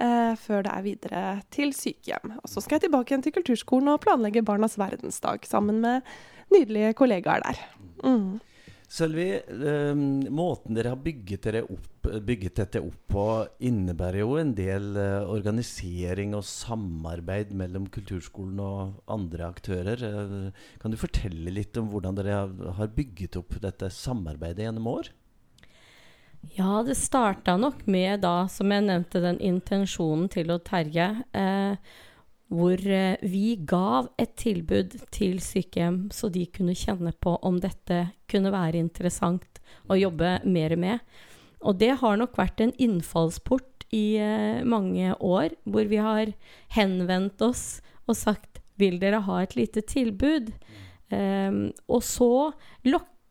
Eh, 0.00 0.34
før 0.40 0.62
det 0.64 0.72
er 0.72 0.84
videre 0.86 1.24
til 1.52 1.74
sykehjem. 1.76 2.36
Og 2.40 2.48
så 2.48 2.62
skal 2.62 2.78
jeg 2.78 2.86
tilbake 2.86 3.12
igjen 3.12 3.24
til 3.26 3.34
kulturskolen 3.36 3.90
og 3.92 4.00
planlegge 4.04 4.44
Barnas 4.46 4.78
verdensdag 4.80 5.44
sammen 5.48 5.82
med 5.82 6.06
nydelige 6.54 6.94
kollegaer 6.96 7.42
der. 7.44 7.60
Mm. 8.06 8.38
Sølvi, 8.90 9.28
eh, 9.38 10.00
måten 10.34 10.74
dere 10.74 10.90
har 10.90 10.98
bygget, 10.98 11.44
dere 11.46 11.60
opp, 11.62 12.08
bygget 12.26 12.56
dette 12.58 12.80
opp 12.82 13.12
på, 13.12 13.26
innebærer 13.62 14.24
jo 14.24 14.32
en 14.40 14.50
del 14.58 14.96
eh, 14.98 15.28
organisering 15.30 16.34
og 16.34 16.42
samarbeid 16.48 17.52
mellom 17.54 17.86
kulturskolen 17.94 18.58
og 18.64 18.98
andre 19.14 19.46
aktører. 19.46 20.02
Eh, 20.08 20.66
kan 20.82 20.90
du 20.90 20.98
fortelle 20.98 21.54
litt 21.54 21.78
om 21.78 21.92
hvordan 21.92 22.18
dere 22.18 22.42
har- 22.80 22.90
bygget 22.90 23.38
opp 23.38 23.60
dette 23.62 23.92
samarbeidet 23.94 24.66
gjennom 24.66 24.90
år? 24.90 25.12
Ja, 26.56 26.82
det 26.82 26.96
starta 26.96 27.54
nok 27.60 27.86
med 27.86 28.22
da, 28.24 28.48
som 28.48 28.72
jeg 28.72 28.88
nevnte, 28.88 29.22
den 29.22 29.38
intensjonen 29.38 30.28
til 30.32 30.50
å 30.50 30.58
Terje. 30.58 31.12
Eh, 31.32 31.76
hvor 32.50 32.82
eh, 32.82 33.20
vi 33.22 33.54
gav 33.68 34.10
et 34.20 34.34
tilbud 34.40 34.96
til 35.14 35.38
sykehjem, 35.42 36.08
så 36.14 36.30
de 36.32 36.44
kunne 36.50 36.76
kjenne 36.78 37.12
på 37.22 37.36
om 37.46 37.60
dette 37.62 38.08
kunne 38.30 38.52
være 38.54 38.80
interessant 38.82 39.60
å 39.90 39.98
jobbe 39.98 40.40
mer 40.44 40.74
med. 40.80 41.04
Og 41.60 41.78
det 41.78 41.94
har 42.00 42.18
nok 42.18 42.38
vært 42.40 42.62
en 42.64 42.74
innfallsport 42.80 43.86
i 43.94 44.18
eh, 44.22 44.62
mange 44.66 45.14
år, 45.14 45.54
hvor 45.64 45.86
vi 45.90 46.00
har 46.02 46.32
henvendt 46.74 47.42
oss 47.44 47.80
og 48.08 48.18
sagt 48.18 48.60
vil 48.80 48.98
dere 49.00 49.22
ha 49.26 49.42
et 49.42 49.56
lite 49.58 49.84
tilbud? 49.86 50.50
Um, 51.10 51.72
og 51.90 52.04
så 52.06 52.52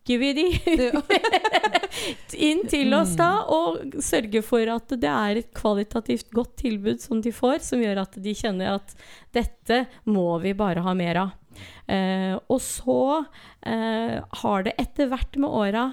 lokker 0.09 0.17
vi 0.17 0.33
de 0.33 0.47
inn 2.37 2.63
til 2.69 2.93
oss 2.93 3.15
da, 3.17 3.45
og 3.45 4.01
sørge 4.01 4.41
for 4.41 4.65
at 4.71 4.89
det 4.97 5.09
er 5.09 5.39
et 5.41 5.53
kvalitativt 5.53 6.31
godt 6.31 6.57
tilbud 6.57 6.99
som 7.01 7.21
de 7.21 7.31
får, 7.31 7.59
som 7.59 7.81
gjør 7.81 8.01
at 8.03 8.17
de 8.17 8.33
kjenner 8.33 8.79
at 8.79 8.95
dette 9.33 9.85
må 10.05 10.39
vi 10.39 10.53
bare 10.53 10.81
ha 10.81 10.93
mer 10.93 11.15
av. 11.15 11.29
Eh, 11.89 12.35
og 12.51 12.59
så 12.61 13.25
eh, 13.65 14.19
har 14.41 14.65
det 14.65 14.75
etter 14.81 15.09
hvert 15.09 15.39
med 15.41 15.49
åra 15.49 15.85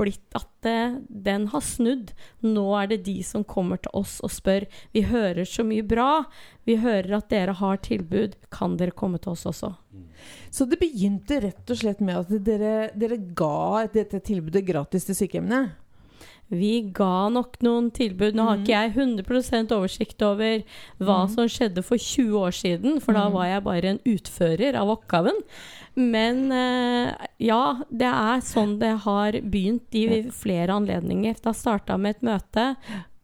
blitt 0.00 0.38
at 0.38 0.68
eh, 0.68 0.96
den 1.08 1.48
har 1.52 1.64
snudd. 1.66 2.14
Nå 2.46 2.64
er 2.78 2.88
det 2.92 3.02
de 3.08 3.18
som 3.26 3.44
kommer 3.44 3.82
til 3.82 3.92
oss 4.00 4.18
og 4.24 4.32
spør. 4.32 4.66
Vi 4.96 5.04
hører 5.10 5.44
så 5.48 5.66
mye 5.66 5.84
bra. 5.84 6.24
Vi 6.68 6.78
hører 6.80 7.18
at 7.18 7.28
dere 7.32 7.58
har 7.60 7.82
tilbud. 7.84 8.38
Kan 8.54 8.78
dere 8.80 8.96
komme 8.96 9.20
til 9.20 9.34
oss 9.34 9.44
også? 9.50 9.74
Så 10.52 10.64
det 10.70 10.78
begynte 10.80 11.40
rett 11.42 11.70
og 11.72 11.78
slett 11.80 12.00
med 12.04 12.22
at 12.22 12.44
dere, 12.46 12.90
dere 12.96 13.18
ga 13.36 13.86
dette 13.92 14.22
tilbudet 14.24 14.64
gratis 14.68 15.08
til 15.08 15.18
sykehjemmene? 15.18 15.81
Vi 16.52 16.72
ga 16.92 17.28
nok 17.32 17.56
noen 17.64 17.88
tilbud. 17.94 18.36
Nå 18.36 18.44
har 18.44 18.58
ikke 18.60 18.74
jeg 18.74 18.92
100 18.92 19.72
oversikt 19.72 20.24
over 20.26 20.64
hva 21.00 21.22
som 21.32 21.48
skjedde 21.48 21.84
for 21.86 21.96
20 21.96 22.36
år 22.42 22.56
siden, 22.56 22.98
for 23.00 23.16
da 23.16 23.28
var 23.32 23.48
jeg 23.48 23.64
bare 23.64 23.94
en 23.94 24.02
utfører 24.12 24.76
av 24.76 24.92
oppgaven. 24.92 25.38
Men 25.96 26.44
eh, 26.52 27.28
ja, 27.44 27.62
det 27.88 28.10
er 28.10 28.44
sånn 28.44 28.78
det 28.80 28.92
har 29.06 29.40
begynt 29.40 29.96
i 29.96 30.06
flere 30.32 30.76
anledninger. 30.76 31.40
Da 31.40 31.56
starta 31.56 31.96
med 32.00 32.18
et 32.18 32.28
møte. 32.28 32.68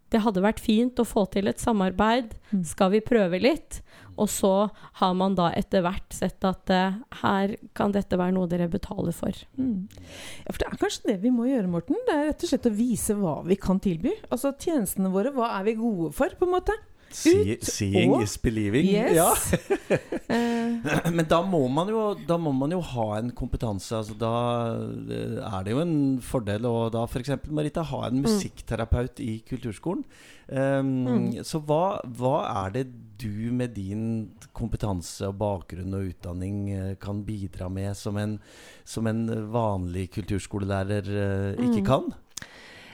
Det 0.09 0.25
hadde 0.25 0.45
vært 0.45 0.65
fint 0.65 1.01
å 1.01 1.05
få 1.09 1.27
til 1.33 1.53
et 1.53 1.61
samarbeid. 1.61 2.33
Skal 2.65 2.97
vi 2.97 3.05
prøve 3.05 3.41
litt? 3.45 3.83
Og 4.19 4.31
så 4.33 4.53
har 5.01 5.15
man 5.19 5.37
da 5.39 5.51
etter 5.57 5.85
hvert 5.87 6.15
sett 6.15 6.45
at 6.47 6.73
uh, 6.75 6.99
her 7.23 7.55
kan 7.79 7.95
dette 7.95 8.19
være 8.19 8.35
noe 8.37 8.51
dere 8.51 8.69
betaler 8.71 9.15
for. 9.17 9.35
Mm. 9.61 9.87
Ja, 10.45 10.51
for 10.51 10.61
det 10.63 10.69
er 10.69 10.81
kanskje 10.83 11.13
det 11.13 11.19
vi 11.25 11.33
må 11.35 11.49
gjøre, 11.49 11.71
Morten. 11.71 11.99
Det 12.09 12.15
er 12.15 12.31
rett 12.33 12.45
og 12.45 12.53
slett 12.53 12.71
å 12.71 12.75
vise 12.75 13.17
hva 13.19 13.39
vi 13.47 13.59
kan 13.61 13.81
tilby. 13.83 14.15
Altså 14.29 14.55
tjenestene 14.59 15.13
våre, 15.15 15.33
hva 15.37 15.53
er 15.59 15.69
vi 15.71 15.79
gode 15.79 16.13
for, 16.17 16.35
på 16.39 16.49
en 16.49 16.57
måte? 16.59 16.77
See, 17.15 17.57
seeing 17.63 18.13
og- 18.15 18.23
is 18.23 18.37
believing. 18.37 18.87
Yes. 18.87 19.15
Ja. 19.17 19.35
Eh, 20.29 21.11
Men 21.11 21.25
da 21.25 21.39
må, 21.43 21.63
man 21.73 21.89
jo, 21.89 22.03
da 22.29 22.37
må 22.37 22.51
man 22.53 22.71
jo 22.75 22.83
ha 22.85 23.07
en 23.17 23.31
kompetanse. 23.33 23.97
Altså 23.97 24.13
da 24.21 24.33
eh, 25.09 25.39
er 25.41 25.65
det 25.65 25.73
jo 25.73 25.81
en 25.81 25.95
fordel 26.21 26.67
å 26.69 26.75
da 26.93 27.07
f.eks. 27.09 27.31
Marita 27.49 27.81
ha 27.89 28.03
en 28.11 28.21
musikkterapeut 28.27 29.23
i 29.25 29.39
kulturskolen. 29.49 30.05
Um, 30.49 31.33
Så 31.45 31.61
hva, 31.65 31.99
hva 32.05 32.37
er 32.67 32.77
det 32.77 32.85
du 33.21 33.49
med 33.57 33.73
din 33.77 34.05
kompetanse 34.57 35.27
og 35.29 35.39
bakgrunn 35.41 35.97
og 35.97 36.13
utdanning 36.13 36.61
eh, 36.77 36.95
kan 37.01 37.25
bidra 37.27 37.69
med 37.73 37.97
som 37.99 38.17
en, 38.21 38.37
som 38.85 39.09
en 39.11 39.25
vanlig 39.53 40.11
kulturskolelærer 40.15 41.09
eh, 41.25 41.65
ikke 41.67 41.85
kan? 41.89 42.13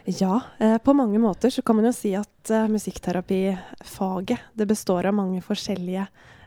Ja, 0.04 0.40
eh, 0.58 0.78
på 0.78 0.92
mange 0.92 1.18
måter 1.18 1.50
så 1.50 1.62
kan 1.62 1.76
man 1.76 1.86
jo 1.88 1.92
si 1.96 2.10
at 2.16 2.50
eh, 2.52 2.68
musikkterapifaget 2.68 4.40
det 4.52 4.66
består 4.68 5.06
av 5.08 5.14
mange 5.16 5.40
forskjellige 5.40 6.02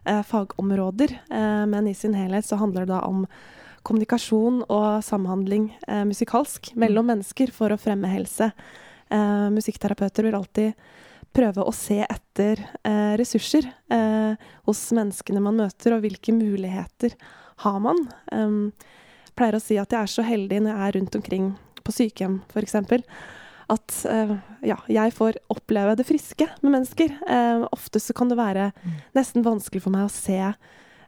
eh, 0.05 0.23
fagområder. 0.23 1.15
Eh, 1.31 1.63
men 1.65 1.87
i 1.87 1.93
sin 1.97 2.13
helhet 2.13 2.45
så 2.45 2.59
handler 2.61 2.85
det 2.85 2.93
da 2.93 2.99
om 3.07 3.23
kommunikasjon 3.81 4.61
og 4.69 5.01
samhandling 5.05 5.71
eh, 5.87 6.03
musikalsk 6.05 6.69
mellom 6.77 7.09
mennesker 7.09 7.49
for 7.55 7.73
å 7.73 7.79
fremme 7.81 8.11
helse. 8.11 8.51
Eh, 9.09 9.47
musikkterapeuter 9.55 10.27
vil 10.27 10.37
alltid 10.37 10.77
prøve 11.33 11.65
å 11.65 11.73
se 11.73 12.03
etter 12.05 12.61
eh, 12.61 13.17
ressurser 13.17 13.65
eh, 13.89 14.37
hos 14.69 14.83
menneskene 14.93 15.41
man 15.41 15.57
møter, 15.63 15.95
og 15.97 16.05
hvilke 16.05 16.35
muligheter 16.35 17.17
har 17.65 17.81
man. 17.81 18.05
Um, 18.29 18.69
pleier 19.33 19.57
å 19.57 19.63
si 19.65 19.81
at 19.81 19.89
jeg 19.89 19.97
er 19.97 20.13
så 20.13 20.25
heldig 20.25 20.61
når 20.61 20.75
jeg 20.75 20.85
er 20.85 20.97
rundt 20.99 21.19
omkring 21.23 21.51
på 21.81 21.97
sykehjem, 21.97 22.39
f.eks 22.53 22.77
at 23.69 24.05
eh, 24.07 24.33
ja, 24.69 24.77
jeg 24.87 25.13
får 25.15 25.39
oppleve 25.53 25.95
det 25.99 26.05
friske 26.07 26.47
med 26.61 26.71
mennesker. 26.71 27.13
Eh, 27.27 27.65
ofte 27.71 27.99
så 27.99 28.15
kan 28.15 28.31
det 28.31 28.39
være 28.39 28.71
nesten 29.17 29.45
vanskelig 29.45 29.83
for 29.83 29.95
meg 29.95 30.07
å 30.07 30.13
se 30.13 30.39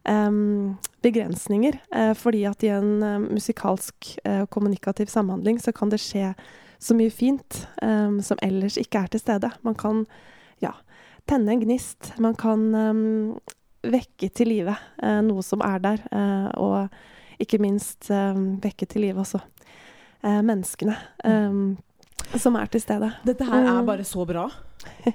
em, 0.10 0.78
begrensninger. 1.06 1.80
eh, 1.96 2.14
fordi 2.14 2.46
at 2.50 2.64
i 2.64 2.74
en 2.76 3.04
eh, 3.04 3.20
musikalsk 3.30 4.18
eh, 4.24 4.42
og 4.44 4.50
kommunikativ 4.50 5.12
samhandling 5.12 5.60
så 5.64 5.72
kan 5.76 5.90
det 5.94 6.02
skje 6.04 6.34
så 6.80 6.96
mye 6.96 7.12
fint 7.12 7.66
som 8.24 8.38
ellers 8.40 8.78
ikke 8.80 9.02
er 9.04 9.10
til 9.12 9.20
stede. 9.20 9.50
Man 9.68 9.76
kan 9.76 10.06
ja, 10.64 10.70
tenne 11.28 11.52
en 11.52 11.60
gnist. 11.60 12.14
Man 12.24 12.38
kan 12.40 12.70
vekke 13.84 14.30
til 14.36 14.52
live 14.54 14.76
eh, 15.04 15.20
noe 15.26 15.44
som 15.46 15.60
er 15.66 15.84
der. 15.84 16.06
eh, 16.12 16.48
og 16.60 16.88
ikke 17.40 17.60
minst 17.60 18.10
vekke 18.64 18.88
til 18.88 19.06
live 19.06 19.22
også 19.24 19.40
eh, 20.24 20.42
menneskene. 20.44 20.96
em, 21.24 21.78
som 22.38 22.56
er 22.56 22.66
til 22.66 22.82
stede. 22.82 23.12
Dette 23.26 23.44
her 23.46 23.64
er 23.66 23.80
Mm. 23.82 23.86
bare 23.86 24.04
så 24.04 24.26
bra. 24.28 24.50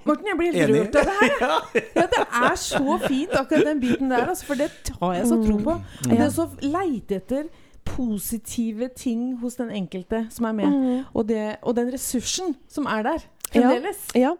Morten, 0.04 0.26
jeg 0.26 0.36
blir 0.36 0.52
helt 0.52 0.74
rørt 0.76 0.96
av 0.96 1.04
det 1.04 1.14
her. 1.20 1.38
Ja, 1.96 2.06
det 2.06 2.22
er 2.42 2.56
så 2.56 2.98
fint, 3.08 3.30
akkurat 3.32 3.64
den 3.64 3.80
biten 3.80 4.10
der. 4.10 4.26
Altså, 4.28 4.44
for 4.46 4.54
det 4.54 4.70
har 5.00 5.14
jeg 5.14 5.26
så 5.26 5.38
tro 5.46 5.56
på. 5.58 5.74
Mm. 6.04 6.10
Det 6.10 6.18
å 6.20 6.30
så 6.34 6.48
leite 6.62 7.16
etter 7.16 7.44
positive 7.84 8.88
ting 8.96 9.36
hos 9.42 9.56
den 9.60 9.70
enkelte 9.70 10.24
som 10.32 10.46
er 10.48 10.52
med, 10.52 10.66
Mm. 10.72 11.04
og, 11.14 11.26
det, 11.28 11.56
og 11.62 11.74
den 11.76 11.90
ressursen 11.92 12.56
som 12.68 12.86
er 12.86 13.02
der 13.02 13.18
Ja. 13.54 13.70
Ja, 14.14 14.30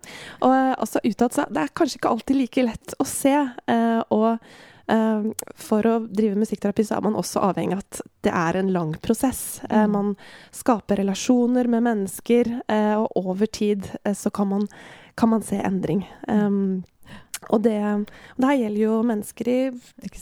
og 0.41 0.51
eh, 0.53 0.75
altså 0.79 0.99
utad 1.05 1.31
så 1.33 1.45
Det 1.49 1.57
er 1.63 1.69
kanskje 1.77 1.99
ikke 2.01 2.11
alltid 2.11 2.37
like 2.37 2.63
lett 2.65 2.95
å 2.99 3.07
se. 3.07 3.31
eh, 3.69 4.03
og 4.11 4.39
for 5.57 5.87
å 5.89 5.95
drive 6.13 6.37
musikkterapi 6.37 6.85
så 6.85 6.99
er 6.99 7.05
man 7.07 7.17
også 7.17 7.41
avhengig 7.47 7.79
av 7.79 7.85
at 7.85 8.01
det 8.27 8.33
er 8.37 8.59
en 8.61 8.73
lang 8.73 8.95
prosess. 9.01 9.61
Eh, 9.71 9.85
Mm. 9.87 9.93
man 9.93 10.17
skaper 10.53 10.97
relasjoner 10.97 11.67
med 11.69 11.83
mennesker, 11.83 12.61
eh, 12.69 12.95
og 12.95 13.09
over 13.17 13.47
tid 13.47 13.89
eh, 14.05 14.13
så 14.13 14.31
kan 14.31 14.49
man, 14.49 14.69
kan 15.17 15.29
man 15.29 15.43
se 15.43 15.57
endring. 15.57 16.07
Um, 16.29 16.85
og 17.51 17.63
det, 17.63 18.07
det 18.37 18.47
her 18.47 18.57
gjelder 18.57 18.81
jo 18.81 19.03
mennesker 19.03 19.49
i 19.49 19.73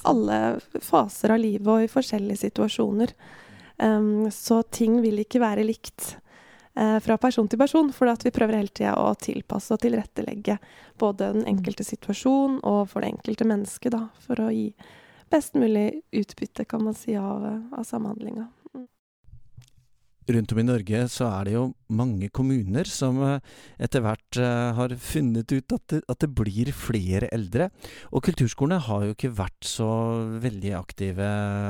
alle 0.05 0.61
faser 0.81 1.31
av 1.31 1.39
livet 1.39 1.69
og 1.69 1.85
i 1.85 1.91
forskjellige 1.91 2.51
situasjoner. 2.51 3.13
Um, 3.79 4.31
så 4.31 4.63
ting 4.63 5.01
vil 5.03 5.23
ikke 5.23 5.41
være 5.43 5.65
likt 5.67 6.17
fra 6.75 7.19
person 7.21 7.49
til 7.53 7.61
person, 7.61 7.91
for 7.93 8.09
vi 8.25 8.31
prøver 8.33 8.57
hele 8.57 8.73
tida 8.73 8.95
å 8.97 9.11
tilpasse 9.21 9.75
og 9.75 9.83
tilrettelegge 9.83 10.55
både 10.99 11.29
den 11.35 11.45
enkelte 11.51 11.85
situasjon 11.85 12.63
og 12.65 12.87
for 12.89 13.05
det 13.05 13.11
enkelte 13.13 13.45
mennesket, 13.45 13.97
for 14.25 14.41
å 14.41 14.49
gi 14.49 14.71
best 15.33 15.55
mulig 15.55 16.03
utbytte, 16.13 16.65
kan 16.65 16.85
man 16.85 16.95
si, 16.95 17.17
av, 17.17 17.45
eh, 17.45 17.79
av 17.79 17.85
samhandlinga. 17.85 18.49
Rundt 20.29 20.53
om 20.53 20.61
i 20.63 20.65
Norge 20.67 21.03
så 21.11 21.27
er 21.33 21.49
det 21.49 21.55
jo 21.57 21.65
mange 21.93 22.29
kommuner 22.35 22.89
som 22.89 23.19
eh, 23.27 23.41
etter 23.83 24.05
hvert 24.05 24.39
eh, 24.39 24.71
har 24.77 24.95
funnet 25.03 25.51
ut 25.51 25.75
at 25.75 25.85
det, 25.91 26.01
at 26.09 26.23
det 26.23 26.31
blir 26.39 26.71
flere 26.77 27.31
eldre. 27.35 27.69
Og 28.15 28.23
kulturskolene 28.29 28.81
har 28.87 29.07
jo 29.07 29.17
ikke 29.17 29.33
vært 29.35 29.67
så 29.67 29.91
veldig 30.43 30.75
aktive 30.79 31.29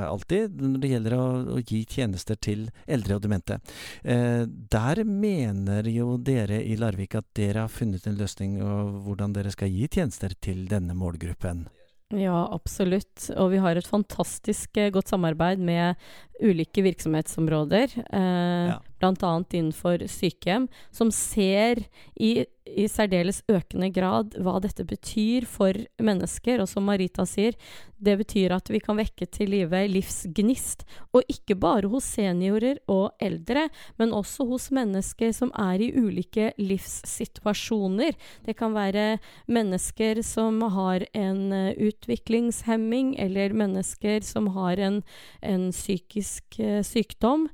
alltid 0.08 0.60
når 0.60 0.78
det 0.82 0.92
gjelder 0.92 1.18
å, 1.18 1.26
å 1.56 1.60
gi 1.64 1.82
tjenester 1.88 2.38
til 2.38 2.66
eldre 2.86 3.18
og 3.18 3.26
demente. 3.26 3.58
Eh, 4.04 4.44
der 4.46 5.04
mener 5.08 5.88
jo 5.88 6.16
dere 6.20 6.60
i 6.62 6.76
Larvik 6.80 7.16
at 7.18 7.30
dere 7.38 7.66
har 7.66 7.72
funnet 7.72 8.06
en 8.06 8.18
løsning 8.20 8.60
og 8.62 8.98
hvordan 9.06 9.36
dere 9.36 9.54
skal 9.54 9.72
gi 9.72 9.88
tjenester 9.88 10.36
til 10.44 10.66
denne 10.70 10.96
målgruppen. 10.98 11.66
Ja, 12.12 12.44
absolutt. 12.52 13.30
Og 13.40 13.54
vi 13.54 13.60
har 13.62 13.78
et 13.78 13.88
fantastisk 13.88 14.76
eh, 14.76 14.90
godt 14.92 15.08
samarbeid 15.08 15.62
med 15.64 15.96
ulike 16.42 16.82
virksomhetsområder, 16.84 17.94
eh, 18.12 18.72
Ja. 18.72 18.80
bl.a. 19.02 19.44
innenfor 19.50 20.06
sykehjem, 20.06 20.68
som 20.94 21.10
ser 21.10 21.80
i, 22.14 22.44
i 22.66 22.84
særdeles 22.86 23.42
økende 23.50 23.88
grad 23.92 24.36
hva 24.38 24.60
dette 24.62 24.84
betyr 24.86 25.44
for 25.50 25.74
mennesker. 25.98 26.60
Og 26.62 26.68
som 26.70 26.84
Marita 26.86 27.24
sier, 27.26 27.56
det 27.98 28.14
betyr 28.20 28.54
at 28.54 28.70
vi 28.70 28.78
kan 28.82 28.96
vekke 28.98 29.26
til 29.26 29.50
live 29.50 29.80
livsgnist. 29.90 30.84
Og 31.14 31.26
ikke 31.30 31.56
bare 31.58 31.90
hos 31.90 32.04
seniorer 32.14 32.78
og 32.86 33.10
eldre, 33.22 33.68
men 33.98 34.14
også 34.14 34.46
hos 34.46 34.70
mennesker 34.70 35.32
som 35.34 35.50
er 35.58 35.82
i 35.82 35.90
ulike 35.98 36.52
livssituasjoner. 36.62 38.14
Det 38.46 38.56
kan 38.58 38.74
være 38.74 39.18
mennesker 39.50 40.22
som 40.22 40.62
har 40.62 41.06
en 41.12 41.52
eh, 41.52 41.74
utviklingshemming, 41.90 43.16
eller 43.18 43.52
mennesker 43.52 44.22
som 44.22 44.46
har 44.54 44.78
en, 44.78 45.02
en 45.42 45.70
psykisk 45.74 46.31
eh, 46.58 46.82
sykdom. 46.86 47.48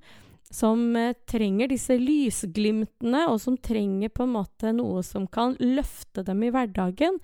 Som 0.50 0.96
eh, 0.96 1.14
trenger 1.28 1.68
disse 1.68 1.98
lysglimtene, 2.00 3.26
og 3.28 3.40
som 3.42 3.58
trenger 3.60 4.12
på 4.14 4.24
en 4.24 4.36
måte 4.38 4.72
noe 4.72 5.02
som 5.04 5.26
kan 5.28 5.56
løfte 5.60 6.24
dem 6.24 6.44
i 6.46 6.52
hverdagen. 6.54 7.18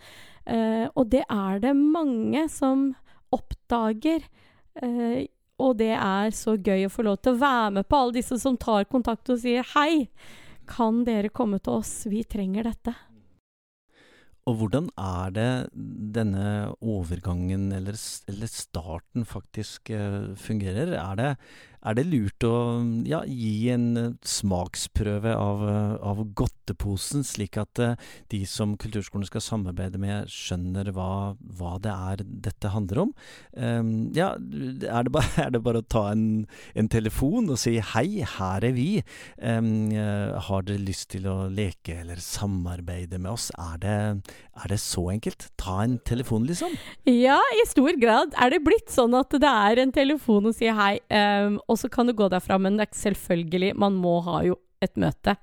Eh, 0.44 0.87
og 0.92 1.08
det 1.14 1.25
er 1.25 1.62
det 1.64 1.73
mange 1.78 2.49
som 2.52 2.90
oppdager. 3.32 4.26
Eh, 4.82 5.25
og 5.62 5.76
det 5.78 5.94
er 5.94 6.34
så 6.34 6.56
gøy 6.58 6.87
å 6.87 6.92
få 6.92 7.04
lov 7.06 7.20
til 7.23 7.37
å 7.37 7.40
være 7.40 7.73
med 7.78 7.88
på 7.88 7.99
alle 7.99 8.18
disse 8.18 8.38
som 8.42 8.58
tar 8.61 8.88
kontakt 8.90 9.30
og 9.30 9.40
sier 9.40 9.66
hei. 9.75 10.08
Kan 10.68 11.04
dere 11.06 11.32
komme 11.32 11.61
til 11.62 11.78
oss? 11.80 12.02
Vi 12.11 12.25
trenger 12.26 12.66
dette. 12.66 12.94
Og 14.44 14.58
hvordan 14.60 14.90
er 15.00 15.30
det 15.32 15.50
denne 16.12 16.74
overgangen, 16.84 17.70
eller, 17.72 17.96
eller 18.28 18.50
starten, 18.52 19.24
faktisk 19.24 19.88
eh, 19.88 20.34
fungerer? 20.36 20.92
Er 21.00 21.14
det, 21.16 21.30
er 21.85 21.99
det 21.99 22.07
lurt 22.09 22.45
å 22.49 22.55
ja, 23.09 23.21
gi 23.29 23.69
en 23.75 23.87
eh, 24.00 24.11
smaksprøve 24.25 25.35
av, 25.37 25.64
eh, 25.69 25.95
av 26.00 26.23
godteposen, 26.37 27.25
slik 27.26 27.59
at 27.61 27.81
eh, 27.83 27.97
de 28.33 28.41
som 28.49 28.75
kulturskolen 28.81 29.29
skal 29.29 29.45
samarbeide 29.45 30.00
med, 30.00 30.31
skjønner 30.33 30.91
hva, 30.97 31.35
hva 31.59 31.76
det 31.85 31.93
er 31.93 32.25
dette 32.49 32.73
handler 32.73 33.05
om? 33.07 33.12
Um, 33.53 33.91
ja, 34.17 34.33
er 34.35 35.07
det, 35.07 35.12
bare, 35.14 35.31
er 35.47 35.53
det 35.55 35.62
bare 35.64 35.83
å 35.83 35.88
ta 35.97 36.07
en, 36.12 36.45
en 36.75 36.91
telefon 36.93 37.53
og 37.53 37.61
si 37.61 37.76
'hei, 37.79 38.25
her 38.37 38.64
er 38.64 38.76
vi'? 38.76 39.05
Eh, 39.38 40.41
har 40.49 40.64
dere 40.64 40.81
lyst 40.83 41.11
til 41.14 41.29
å 41.29 41.50
leke 41.53 42.00
eller 42.00 42.21
samarbeide 42.23 43.21
med 43.21 43.35
oss? 43.35 43.50
Er 43.61 43.76
det, 43.83 43.99
er 44.57 44.73
det 44.73 44.81
så 44.81 45.09
enkelt? 45.12 45.50
Ta 45.61 45.83
en 45.85 45.99
telefon, 46.00 46.49
liksom? 46.49 46.73
Ja, 47.09 47.38
i 47.61 47.69
stor 47.69 47.93
grad 48.00 48.35
er 48.41 48.55
det 48.55 48.64
blitt 48.64 48.93
sånn 48.93 49.14
at 49.19 49.37
det 49.37 49.50
er 49.50 49.85
en 49.85 49.93
telefon 49.95 50.49
og 50.49 50.57
sier 50.57 50.76
hei, 50.79 50.95
Um, 51.14 51.59
så 51.81 51.90
kan 51.93 52.09
du 52.09 52.14
gå 52.16 52.28
derfra, 52.33 52.59
men 52.61 52.78
det 52.78 52.88
er 52.88 53.02
selvfølgelig, 53.02 53.75
man 53.81 53.99
må 54.00 54.19
ha 54.26 54.40
jo 54.47 54.59
et 54.85 54.97
møte 55.00 55.37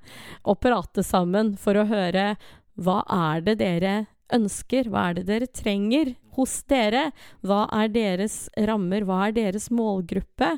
og 0.46 0.60
prate 0.62 1.04
sammen 1.06 1.56
for 1.60 1.80
å 1.80 1.88
høre 1.90 2.36
hva 2.82 3.02
er 3.12 3.46
det 3.46 3.58
dere 3.62 3.94
ønsker, 4.32 4.88
hva 4.92 5.10
er 5.10 5.20
det 5.20 5.28
dere 5.28 5.50
trenger 5.52 6.14
hos 6.38 6.62
dere, 6.72 7.10
hva 7.44 7.66
er 7.76 7.92
deres 7.92 8.46
rammer, 8.70 9.04
hva 9.08 9.28
er 9.28 9.36
deres 9.36 9.68
målgruppe, 9.74 10.54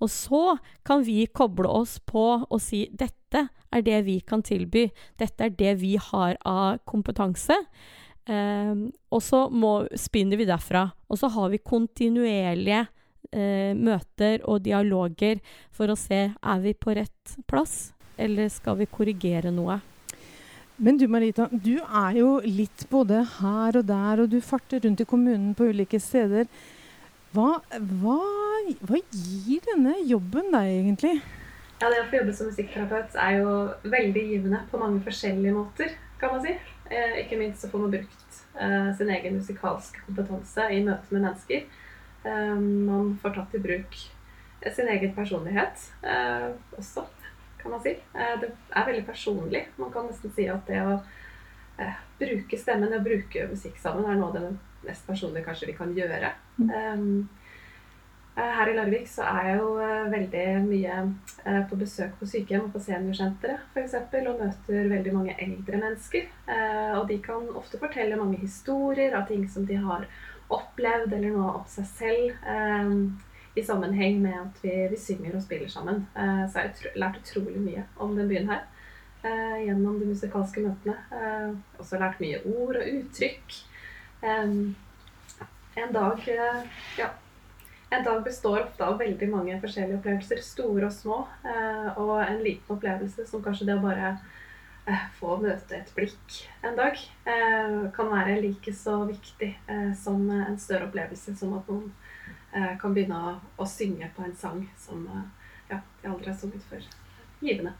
og 0.00 0.10
så 0.12 0.42
kan 0.86 1.04
vi 1.04 1.26
koble 1.26 1.68
oss 1.68 1.98
på 2.00 2.26
og 2.40 2.60
si 2.64 2.86
dette 2.88 3.48
er 3.68 3.84
det 3.84 4.02
vi 4.06 4.18
kan 4.24 4.42
tilby, 4.44 4.86
dette 5.20 5.44
er 5.44 5.56
det 5.58 5.74
vi 5.82 5.96
har 6.00 6.38
av 6.48 6.80
kompetanse. 6.88 7.56
Eh, 8.28 8.72
og 9.12 9.24
så 9.24 9.42
må, 9.52 9.82
spinner 9.96 10.40
vi 10.40 10.46
derfra. 10.48 10.86
Og 11.08 11.20
så 11.20 11.28
har 11.32 11.52
vi 11.52 11.60
kontinuerlige 11.60 12.86
møter 13.32 14.40
og 14.48 14.62
dialoger 14.64 15.42
for 15.74 15.92
å 15.92 15.96
se 15.98 16.20
er 16.32 16.64
vi 16.64 16.72
på 16.72 16.94
rett 16.96 17.34
plass, 17.50 17.92
eller 18.16 18.48
skal 18.48 18.78
vi 18.80 18.88
korrigere 18.88 19.52
noe. 19.52 19.80
Men 20.78 20.98
du 20.98 21.08
Marita, 21.10 21.48
du 21.50 21.80
er 21.82 22.20
jo 22.20 22.36
litt 22.46 22.84
både 22.90 23.24
her 23.40 23.80
og 23.80 23.86
der, 23.88 24.20
og 24.22 24.28
du 24.30 24.38
farter 24.38 24.78
rundt 24.84 25.00
i 25.02 25.06
kommunen 25.10 25.50
på 25.58 25.66
ulike 25.72 25.98
steder. 25.98 26.46
Hva, 27.34 27.58
hva, 27.98 28.18
hva 28.86 29.00
gir 29.10 29.64
denne 29.66 29.96
jobben 30.06 30.52
deg 30.54 30.70
egentlig? 30.76 31.16
Ja, 31.80 31.90
Det 31.90 31.98
å 32.04 32.06
få 32.10 32.20
jobbe 32.20 32.34
som 32.34 32.48
musikkterapeut 32.52 33.18
er 33.18 33.40
jo 33.40 33.56
veldig 33.90 34.22
givende 34.30 34.62
på 34.70 34.78
mange 34.78 35.02
forskjellige 35.02 35.56
måter, 35.56 35.92
kan 36.22 36.36
man 36.36 36.46
si. 36.46 36.54
Eh, 36.88 37.18
ikke 37.24 37.40
minst 37.42 37.62
så 37.62 37.72
får 37.72 37.82
man 37.82 37.96
brukt 37.96 38.40
eh, 38.54 38.88
sin 38.98 39.10
egen 39.14 39.36
musikalske 39.42 40.06
kompetanse 40.06 40.70
i 40.74 40.80
møte 40.86 41.10
med 41.10 41.26
mennesker. 41.26 41.66
Eh, 42.28 42.54
man 42.60 43.16
får 43.22 43.36
tatt 43.40 43.58
i 43.58 43.64
bruk 43.64 43.98
sin 44.74 44.88
egen 44.88 45.14
personlighet 45.14 45.92
eh, 46.02 46.50
også, 46.78 47.04
kan 47.62 47.70
man 47.70 47.82
si. 47.82 47.94
Eh, 48.14 48.34
det 48.40 48.50
er 48.50 48.86
veldig 48.86 49.06
personlig. 49.06 49.66
Man 49.76 49.92
kan 49.94 50.08
nesten 50.10 50.32
si 50.34 50.48
at 50.50 50.66
det 50.68 50.80
å 50.82 50.98
eh, 51.78 51.98
bruke 52.18 52.60
stemmen 52.60 52.94
og 52.94 53.06
bruke 53.06 53.48
musikk 53.50 53.78
sammen 53.82 54.08
er 54.08 54.18
noe 54.18 54.32
av 54.32 54.38
det 54.38 54.46
mest 54.86 55.06
personlige 55.06 55.46
kanskje 55.46 55.70
vi 55.70 55.76
kan 55.78 55.92
gjøre. 55.94 56.32
Um, 56.58 57.28
her 58.38 58.70
i 58.70 58.74
Larvik 58.76 59.08
så 59.10 59.24
er 59.26 59.48
jeg 59.48 59.56
jo 59.58 59.70
veldig 60.12 60.42
mye 60.62 60.98
på 61.66 61.78
besøk 61.80 62.12
på 62.20 62.26
sykehjem 62.30 62.68
og 62.68 62.76
på 62.76 62.82
seniorsenteret 62.84 63.64
f.eks. 63.74 63.96
Og 63.98 64.28
møter 64.38 64.90
veldig 64.92 65.14
mange 65.16 65.34
eldre 65.42 65.80
mennesker. 65.82 66.28
Og 67.00 67.08
de 67.10 67.16
kan 67.24 67.48
ofte 67.58 67.80
fortelle 67.82 68.20
mange 68.20 68.38
historier 68.38 69.16
av 69.18 69.26
ting 69.26 69.42
som 69.50 69.66
de 69.66 69.80
har 69.82 70.06
opplevd, 70.54 71.12
eller 71.12 71.34
noe 71.34 71.56
om 71.60 71.64
seg 71.68 71.88
selv 71.92 73.16
i 73.58 73.64
sammenheng 73.64 74.20
med 74.22 74.34
at 74.38 74.58
vi, 74.62 74.72
vi 74.90 74.98
synger 75.00 75.36
og 75.36 75.42
spiller 75.42 75.70
sammen. 75.70 76.04
Eh, 76.16 76.42
så 76.50 76.62
jeg 76.62 76.74
har 76.74 76.98
lært 77.02 77.22
utrolig 77.22 77.60
mye 77.62 77.84
om 77.96 78.14
den 78.16 78.28
byen 78.30 78.50
her 78.50 78.66
eh, 79.26 79.64
gjennom 79.66 79.98
de 80.00 80.10
musikalske 80.10 80.62
møtene. 80.64 80.96
Eh, 81.12 81.54
også 81.80 82.00
lært 82.00 82.20
mye 82.22 82.42
ord 82.46 82.78
og 82.78 82.92
uttrykk. 82.98 83.62
En 85.78 85.92
dag 85.94 86.24
ja, 86.98 87.12
en 87.94 88.04
dag 88.04 88.24
består 88.24 88.64
ofte 88.64 88.82
av 88.84 88.98
veldig 88.98 89.28
mange 89.30 89.60
forskjellige 89.62 90.00
opplevelser, 90.00 90.40
store 90.42 90.88
og 90.88 90.92
små. 90.92 91.18
Og 92.02 92.16
en 92.24 92.42
liten 92.42 92.74
opplevelse 92.74 93.28
som 93.30 93.44
kanskje 93.44 93.68
det 93.68 93.76
å 93.78 93.84
bare 93.84 94.16
få 95.18 95.36
møte 95.42 95.76
et 95.76 95.90
blikk 95.96 96.36
en 96.64 96.76
dag, 96.78 97.00
kan 97.94 98.08
være 98.12 98.38
like 98.40 98.72
så 98.72 99.02
viktig 99.08 99.50
som 100.00 100.22
en 100.32 100.56
større 100.60 100.88
opplevelse 100.88 101.34
som 101.36 101.56
at 101.58 101.68
noen 101.68 101.90
Eh, 102.52 102.78
kan 102.80 102.94
begynne 102.96 103.38
å, 103.60 103.66
synge 103.68 104.08
på 104.16 104.24
en 104.24 104.36
sang 104.36 104.62
som 104.80 105.02
eh, 105.04 105.24
ja, 105.68 105.82
de 106.00 106.08
aldri 106.08 106.30
har 106.30 106.38
sunget 106.40 106.64
før. 106.70 106.86
Givende. 107.44 107.74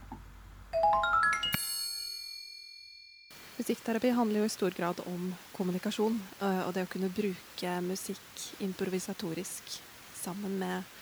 Musikkterapi 3.57 4.13
handler 4.15 4.43
jo 4.43 4.47
i 4.47 4.53
stor 4.53 4.77
grad 4.77 5.01
om 5.09 5.31
kommunikasjon 5.57 6.19
eh, 6.37 6.61
og 6.67 6.75
det 6.77 6.85
å 6.85 6.91
kunne 6.91 7.09
bruke 7.09 7.73
musikk 7.81 8.45
improvisatorisk 8.61 9.79
sammen 10.13 10.59
med 10.61 10.95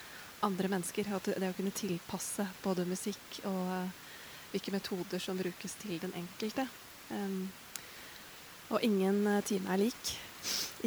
andre 0.48 0.72
mennesker. 0.72 1.12
Og 1.12 1.28
det 1.28 1.52
å 1.52 1.58
kunne 1.60 1.76
tilpasse 1.76 2.48
både 2.64 2.88
musikk 2.88 3.42
og 3.52 4.07
hvilke 4.52 4.74
metoder 4.74 5.22
som 5.22 5.40
brukes 5.40 5.76
til 5.82 5.98
den 6.02 6.14
enkelte. 6.18 6.68
Og 8.68 8.84
ingen 8.84 9.22
time 9.48 9.74
er 9.74 9.82
lik. 9.86 10.12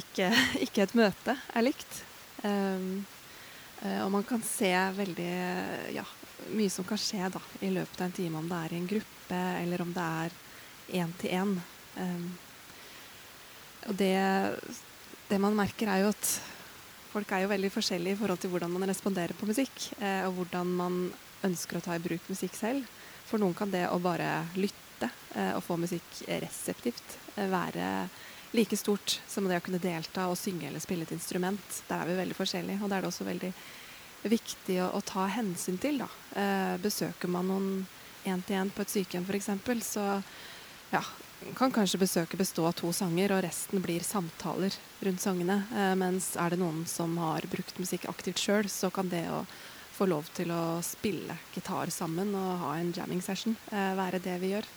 Ikke, 0.00 0.30
ikke 0.64 0.84
et 0.84 0.96
møte 0.98 1.36
er 1.36 1.64
likt. 1.64 2.02
Um, 2.44 3.02
og 4.04 4.10
man 4.12 4.24
kan 4.28 4.42
se 4.44 4.68
veldig 4.96 5.32
ja, 5.96 6.04
mye 6.52 6.72
som 6.72 6.84
kan 6.88 7.00
skje 7.00 7.30
da, 7.32 7.40
i 7.64 7.70
løpet 7.72 8.00
av 8.00 8.08
en 8.08 8.16
time, 8.16 8.40
om 8.40 8.48
det 8.48 8.58
er 8.60 8.74
i 8.74 8.80
en 8.80 8.90
gruppe 8.90 9.40
eller 9.62 9.84
om 9.84 9.92
det 9.96 10.06
er 10.24 10.38
én 11.00 11.12
til 11.20 11.36
én. 11.38 11.54
Um, 11.96 12.30
og 13.88 13.96
det, 13.96 14.14
det, 15.30 15.40
man 15.40 15.56
merker, 15.56 15.88
er 15.88 16.04
jo 16.04 16.12
at 16.12 16.32
folk 17.10 17.32
er 17.32 17.44
jo 17.44 17.52
veldig 17.52 17.72
forskjellige 17.72 18.16
i 18.16 18.20
forhold 18.20 18.42
til 18.42 18.52
hvordan 18.52 18.72
man 18.74 18.88
responderer 18.90 19.34
på 19.38 19.48
musikk, 19.48 19.88
eh, 19.98 20.26
og 20.28 20.36
hvordan 20.36 20.74
man 20.78 20.98
ønsker 21.46 21.78
å 21.78 21.84
ta 21.84 21.96
i 21.96 22.02
bruk 22.02 22.28
musikk 22.30 22.54
selv. 22.58 22.84
For 23.30 23.38
noen 23.38 23.54
kan 23.54 23.70
det 23.70 23.86
å 23.88 24.00
bare 24.02 24.42
lytte 24.58 25.08
eh, 25.38 25.54
og 25.54 25.62
få 25.64 25.78
musikk 25.80 26.24
reseptivt 26.26 27.16
være 27.38 27.86
like 28.52 28.76
stort 28.76 29.20
som 29.28 29.46
det 29.48 29.60
å 29.60 29.64
kunne 29.64 29.78
delta 29.82 30.26
og 30.30 30.38
synge 30.38 30.68
eller 30.68 30.82
spille 30.82 31.06
et 31.06 31.14
instrument. 31.14 31.82
Der 31.88 32.02
er 32.02 32.10
vi 32.10 32.18
veldig 32.18 32.36
forskjellige, 32.36 32.82
og 32.82 32.90
det 32.90 32.96
er 32.96 33.04
det 33.04 33.10
også 33.12 33.28
veldig 33.28 33.52
viktig 34.30 34.78
å, 34.82 34.90
å 34.98 35.00
ta 35.06 35.26
hensyn 35.30 35.78
til. 35.80 36.02
Da. 36.02 36.10
Eh, 36.40 36.76
besøker 36.82 37.30
man 37.30 37.50
noen 37.50 37.70
én-til-én 38.28 38.72
på 38.74 38.84
et 38.84 38.92
sykehjem 38.92 39.26
f.eks., 39.28 39.50
så 39.86 40.06
ja, 40.90 41.02
kan 41.56 41.72
kanskje 41.72 42.02
besøket 42.02 42.40
bestå 42.40 42.66
av 42.68 42.74
to 42.76 42.90
sanger, 42.92 43.36
og 43.36 43.44
resten 43.46 43.82
blir 43.84 44.04
samtaler 44.04 44.74
rundt 45.00 45.22
sangene. 45.22 45.62
Eh, 45.70 45.94
mens 46.00 46.34
er 46.36 46.52
det 46.52 46.60
noen 46.60 46.82
som 46.90 47.14
har 47.22 47.46
brukt 47.52 47.78
musikk 47.80 48.08
aktivt 48.10 48.42
sjøl, 48.42 48.68
så 48.68 48.90
kan 48.92 49.12
det 49.12 49.24
å 49.30 49.44
få 50.00 50.08
lov 50.08 50.28
til 50.32 50.48
å 50.54 50.80
spille 50.84 51.36
gitar 51.52 51.90
sammen 51.92 52.32
og 52.38 52.60
ha 52.62 52.74
en 52.78 52.92
jamming 52.96 53.20
session 53.24 53.56
eh, 53.68 53.92
være 53.98 54.22
det 54.24 54.36
vi 54.40 54.54
gjør. 54.54 54.68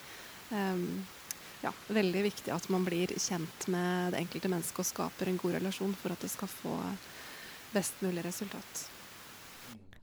Um, 0.52 1.06
ja, 1.64 1.72
veldig 1.88 2.26
viktig 2.26 2.52
at 2.52 2.68
man 2.74 2.84
blir 2.84 3.14
kjent 3.16 3.68
med 3.72 4.12
det 4.12 4.20
enkelte 4.20 4.52
mennesket 4.52 4.84
og 4.84 4.90
skaper 4.90 5.32
en 5.32 5.40
god 5.40 5.56
relasjon 5.62 5.94
for 6.02 6.12
at 6.12 6.26
det 6.26 6.32
skal 6.34 6.52
få 6.52 6.76
best 7.72 8.04
mulig 8.04 8.26
resultat. 8.26 8.84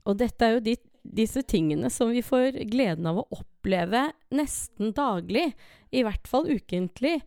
Og 0.09 0.17
dette 0.17 0.47
er 0.47 0.55
jo 0.55 0.63
de, 0.65 0.75
disse 1.05 1.43
tingene 1.45 1.91
som 1.93 2.09
vi 2.09 2.23
får 2.25 2.57
gleden 2.71 3.05
av 3.11 3.21
å 3.21 3.27
oppleve 3.37 4.07
nesten 4.33 4.89
daglig, 4.97 5.51
i 5.93 6.01
hvert 6.07 6.25
fall 6.25 6.49
ukentlig. 6.49 7.19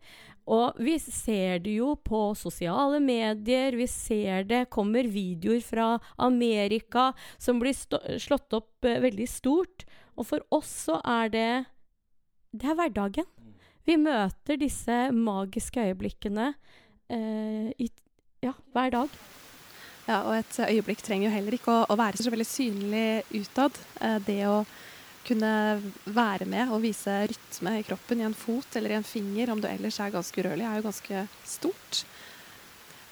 Og 0.45 0.77
vi 0.77 0.97
ser 1.01 1.63
det 1.65 1.77
jo 1.79 1.95
på 2.05 2.19
sosiale 2.37 2.99
medier, 3.01 3.73
vi 3.73 3.87
ser 3.89 4.45
det 4.45 4.67
kommer 4.73 5.07
videoer 5.09 5.63
fra 5.65 5.87
Amerika 6.21 7.11
som 7.41 7.57
blir 7.61 7.73
slått 8.21 8.53
opp 8.53 8.85
uh, 8.85 8.99
veldig 9.01 9.27
stort. 9.29 9.87
Og 10.15 10.29
for 10.29 10.45
oss 10.53 10.69
så 10.85 10.99
er 11.01 11.33
det 11.33 11.49
Det 12.55 12.69
er 12.71 12.77
hverdagen. 12.77 13.25
Vi 13.85 13.97
møter 14.01 14.57
disse 14.57 15.09
magiske 15.13 15.81
øyeblikkene 15.91 16.53
eh, 17.11 17.67
i, 17.77 17.89
ja, 18.41 18.53
hver 18.73 18.93
dag. 18.95 19.17
Ja, 20.07 20.21
og 20.23 20.37
et 20.37 20.57
øyeblikk 20.61 21.03
trenger 21.05 21.27
jo 21.27 21.33
heller 21.35 21.57
ikke 21.57 21.73
å, 21.73 21.83
å 21.93 21.97
være 21.99 22.21
så 22.21 22.33
veldig 22.33 22.47
synlig 22.49 23.05
utad. 23.35 23.77
Eh, 24.01 24.17
det 24.25 24.39
å 24.49 24.63
kunne 25.27 25.51
være 26.05 26.47
med 26.49 26.71
og 26.73 26.83
vise 26.83 27.17
rytme 27.31 27.79
i 27.79 27.85
kroppen 27.87 28.21
i 28.21 28.27
en 28.27 28.37
fot 28.37 28.77
eller 28.77 28.93
i 28.93 28.97
en 28.99 29.07
finger, 29.07 29.51
om 29.51 29.61
du 29.61 29.67
ellers 29.69 29.99
er 29.99 30.13
ganske 30.13 30.41
urørlig, 30.41 30.65
er 30.67 30.79
jo 30.79 30.87
ganske 30.87 31.25
stort. 31.55 32.01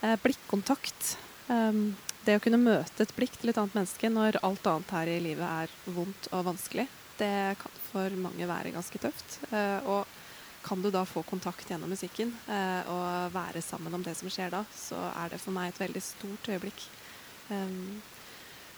Eh, 0.03 0.17
blikkontakt. 0.23 1.15
Um, 1.47 1.93
det 2.23 2.37
å 2.37 2.43
kunne 2.43 2.59
møte 2.59 3.03
et 3.03 3.15
blikk 3.15 3.35
til 3.39 3.51
et 3.51 3.59
annet 3.59 3.75
menneske 3.75 4.09
når 4.11 4.39
alt 4.47 4.67
annet 4.69 4.91
her 4.95 5.11
i 5.11 5.21
livet 5.23 5.43
er 5.43 5.95
vondt 5.95 6.29
og 6.31 6.45
vanskelig, 6.47 6.85
det 7.19 7.33
kan 7.59 7.79
for 7.89 8.15
mange 8.19 8.47
være 8.47 8.71
ganske 8.75 9.01
tøft. 9.03 9.39
Uh, 9.51 9.79
og 9.95 10.19
kan 10.63 10.81
du 10.81 10.89
da 10.91 11.03
få 11.05 11.23
kontakt 11.27 11.69
gjennom 11.69 11.91
musikken 11.91 12.29
eh, 12.47 12.87
og 12.87 13.33
være 13.33 13.61
sammen 13.61 13.93
om 13.97 14.03
det 14.03 14.15
som 14.15 14.31
skjer 14.31 14.53
da, 14.53 14.61
så 14.71 14.95
er 15.11 15.33
det 15.33 15.41
for 15.43 15.51
meg 15.55 15.73
et 15.73 15.81
veldig 15.81 16.03
stort 16.05 16.47
øyeblikk. 16.47 16.85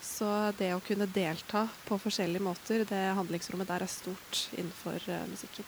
Så 0.05 0.27
det 0.59 0.69
å 0.75 0.83
kunne 0.85 1.09
delta 1.09 1.65
på 1.87 1.97
forskjellige 1.99 2.45
måter, 2.45 2.85
det 2.87 3.01
handlingsrommet 3.17 3.71
der 3.71 3.87
er 3.87 3.91
stort 3.91 4.45
innenfor 4.55 5.01
uh, 5.09 5.25
musikken. 5.31 5.65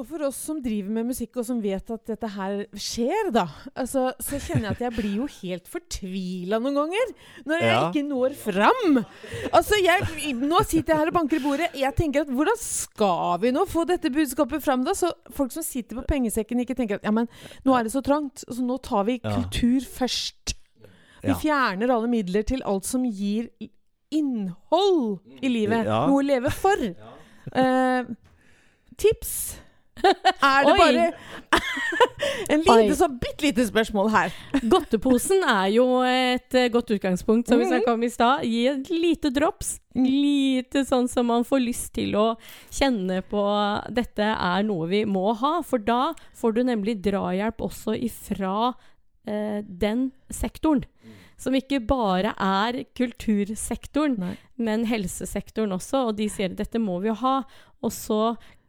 Og 0.00 0.06
for 0.08 0.24
oss 0.24 0.38
som 0.46 0.56
driver 0.64 0.88
med 0.96 1.10
musikk, 1.10 1.34
og 1.36 1.44
som 1.44 1.58
vet 1.60 1.90
at 1.92 2.06
dette 2.08 2.28
her 2.32 2.62
skjer, 2.80 3.28
da, 3.34 3.42
altså, 3.76 4.06
så 4.24 4.38
kjenner 4.40 4.70
jeg 4.70 4.76
at 4.78 4.84
jeg 4.86 4.94
blir 4.96 5.18
jo 5.18 5.26
helt 5.34 5.68
fortvila 5.68 6.56
noen 6.64 6.78
ganger 6.78 7.12
når 7.44 7.60
jeg 7.60 7.74
ja. 7.74 7.82
ikke 7.90 8.04
når 8.06 8.36
fram. 8.40 9.02
Altså, 9.50 9.76
jeg, 9.84 10.32
Nå 10.40 10.62
sitter 10.64 10.94
jeg 10.94 11.02
her 11.02 11.12
og 11.12 11.18
banker 11.18 11.36
i 11.36 11.44
bordet. 11.44 11.68
Jeg 11.76 11.92
tenker 11.98 12.24
at 12.24 12.32
hvordan 12.32 12.56
skal 12.62 13.36
vi 13.44 13.52
nå 13.52 13.66
få 13.68 13.84
dette 13.90 14.14
budskapet 14.16 14.64
fram, 14.64 14.88
da? 14.88 14.96
Så 14.96 15.12
folk 15.36 15.52
som 15.52 15.66
sitter 15.66 16.00
på 16.00 16.08
pengesekken, 16.08 16.64
ikke 16.64 16.78
tenker 16.78 16.96
at 16.96 17.04
ja, 17.04 17.12
men 17.12 17.28
nå 17.68 17.76
er 17.76 17.84
det 17.84 17.92
så 17.92 18.00
trangt, 18.00 18.46
så 18.48 18.64
nå 18.64 18.80
tar 18.80 19.04
vi 19.10 19.20
kultur 19.20 19.84
først. 20.00 20.56
Vi 21.22 21.38
fjerner 21.44 21.92
alle 21.94 22.10
midler 22.10 22.46
til 22.46 22.64
alt 22.66 22.88
som 22.88 23.04
gir 23.06 23.48
innhold 24.12 25.20
i 25.40 25.50
livet. 25.50 25.88
Noe 25.88 26.20
å 26.20 26.26
leve 26.26 26.52
for. 26.54 26.88
Uh, 27.42 28.06
tips? 28.94 29.58
Er 30.02 30.66
det 30.66 30.74
bare 30.78 31.06
En 32.54 32.62
lite, 32.62 32.94
så 32.96 33.08
bitte 33.10 33.44
lite 33.44 33.64
spørsmål 33.66 34.10
her. 34.12 34.36
Godteposen 34.70 35.42
er 35.48 35.66
jo 35.74 35.86
et 36.06 36.54
uh, 36.54 36.68
godt 36.72 36.92
utgangspunkt, 36.94 37.48
som 37.48 37.58
vi 37.58 37.66
mhm. 37.66 37.72
snakka 37.72 37.96
om 37.96 38.06
i 38.06 38.10
stad. 38.12 38.46
Gi 38.46 38.62
et 38.70 38.92
lite 38.94 39.32
drops. 39.34 39.74
Mm. 39.98 40.06
Lite 40.06 40.84
sånn 40.88 41.10
som 41.10 41.28
man 41.28 41.44
får 41.44 41.64
lyst 41.64 41.90
til 41.98 42.14
å 42.16 42.26
kjenne 42.70 43.20
på 43.26 43.42
dette 43.90 44.30
er 44.32 44.64
noe 44.70 44.86
vi 44.90 45.02
må 45.02 45.34
ha. 45.42 45.58
For 45.66 45.82
da 45.82 46.14
får 46.38 46.56
du 46.56 46.62
nemlig 46.70 47.00
drahjelp 47.04 47.66
også 47.66 47.98
ifra 47.98 48.72
den 49.24 50.08
sektoren. 50.34 50.84
Som 51.42 51.56
ikke 51.58 51.80
bare 51.82 52.34
er 52.38 52.82
kultursektoren, 52.98 54.14
Nei. 54.20 54.34
men 54.62 54.84
helsesektoren 54.86 55.74
også. 55.74 56.08
Og 56.10 56.16
de 56.20 56.28
sier 56.30 56.54
dette 56.54 56.78
må 56.82 57.00
vi 57.02 57.10
jo 57.10 57.16
ha. 57.22 57.36
Og 57.82 57.94
så 57.94 58.20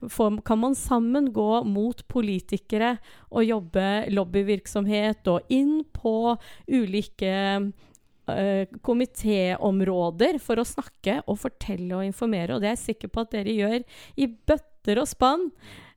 får, 0.09 0.41
kan 0.47 0.59
man 0.59 0.75
sammen 0.75 1.31
gå 1.35 1.63
mot 1.69 2.01
politikere 2.09 2.95
og 3.29 3.45
jobbe 3.45 3.87
lobbyvirksomhet 4.13 5.29
og 5.31 5.53
inn 5.53 5.83
på 5.93 6.35
ulike 6.71 7.35
uh, 7.61 8.65
komitéområder 8.89 10.41
for 10.41 10.61
å 10.61 10.67
snakke 10.67 11.21
og 11.27 11.39
fortelle 11.45 11.93
og 11.99 12.07
informere. 12.07 12.55
Og 12.55 12.63
det 12.63 12.71
er 12.71 12.77
jeg 12.77 12.85
sikker 12.87 13.13
på 13.13 13.25
at 13.25 13.33
dere 13.35 13.57
gjør 13.57 13.81
i 14.17 14.29
bøtter 14.33 15.01
og 15.03 15.09
spann. 15.09 15.51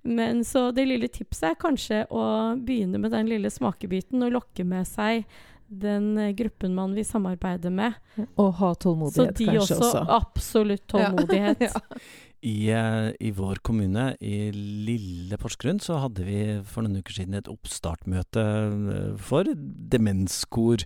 Men 0.06 0.44
så 0.46 0.70
det 0.74 0.86
lille 0.88 1.10
tipset 1.12 1.50
er 1.50 1.60
kanskje 1.60 2.04
å 2.14 2.22
begynne 2.56 3.00
med 3.02 3.12
den 3.14 3.28
lille 3.30 3.50
smakebiten 3.52 4.22
og 4.26 4.34
lokke 4.38 4.66
med 4.66 4.88
seg 4.88 5.26
den 5.66 6.18
eh, 6.18 6.30
gruppen 6.30 6.74
man 6.74 6.94
vil 6.94 7.06
samarbeide 7.06 7.70
med. 7.70 7.92
Og 8.38 8.52
ha 8.60 8.74
tålmodighet, 8.74 9.38
kanskje 9.38 9.58
også. 9.58 9.74
Så 9.74 9.80
de 9.80 9.88
også. 9.88 10.04
Absolutt 10.20 10.86
tålmodighet. 10.92 11.66
Ja. 11.68 11.80
I, 12.46 12.70
I, 13.20 13.30
vår 13.34 13.58
kommune, 13.66 14.12
i 14.20 14.52
lille 14.54 15.34
Porsgrunn, 15.40 15.80
så 15.82 15.96
hadde 15.98 16.22
vi 16.22 16.38
for 16.62 16.86
noen 16.86 17.00
uker 17.02 17.16
siden 17.16 17.34
et 17.34 17.48
oppstartmøte 17.50 18.42
eh, 18.44 19.16
for 19.18 19.50
demenskor. 19.90 20.84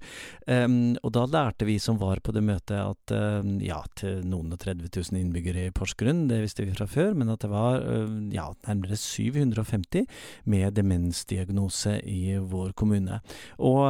Um, 0.49 0.97
og 1.05 1.13
da 1.13 1.27
lærte 1.29 1.67
vi 1.69 1.77
som 1.83 1.99
var 2.01 2.23
på 2.25 2.33
det 2.33 2.43
møtet 2.47 2.79
at 2.81 3.13
um, 3.13 3.59
ja, 3.61 3.83
til 4.01 4.23
noen 4.25 4.55
og 4.57 4.63
30 4.63 4.89
000 4.89 5.21
innbyggere 5.21 5.67
i 5.69 5.75
Porsgrunn, 5.77 6.23
det 6.31 6.39
visste 6.47 6.65
vi 6.65 6.73
fra 6.79 6.87
før, 6.89 7.13
men 7.21 7.29
at 7.35 7.45
det 7.45 7.53
var 7.53 7.85
um, 7.85 8.31
ja, 8.33 8.47
nærmere 8.65 8.97
750 8.97 10.09
med 10.49 10.79
demensdiagnose 10.79 11.99
i 12.09 12.39
vår 12.41 12.73
kommune. 12.73 13.21
Og, 13.61 13.85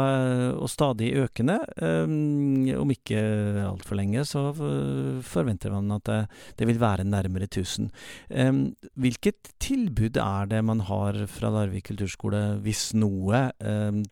og 0.59 0.66
stadig 0.70 1.12
økende. 1.22 1.61
om 2.80 2.90
ikke 2.90 3.20
altfor 3.62 3.98
lenge, 3.98 4.24
så 4.26 4.48
forventer 5.22 5.70
man 5.70 5.94
at 6.00 6.06
det, 6.09 6.20
det 6.59 6.70
vil 6.72 6.83
være 6.83 7.06
nærmere 7.06 7.46
1000. 7.46 7.60
Um, 8.29 8.62
hvilket 9.01 9.53
tilbud 9.62 10.18
er 10.20 10.51
det 10.51 10.62
man 10.66 10.85
har 10.88 11.18
fra 11.31 11.53
Larvik 11.55 11.90
kulturskole, 11.90 12.61
hvis 12.64 12.90
noe, 12.99 13.49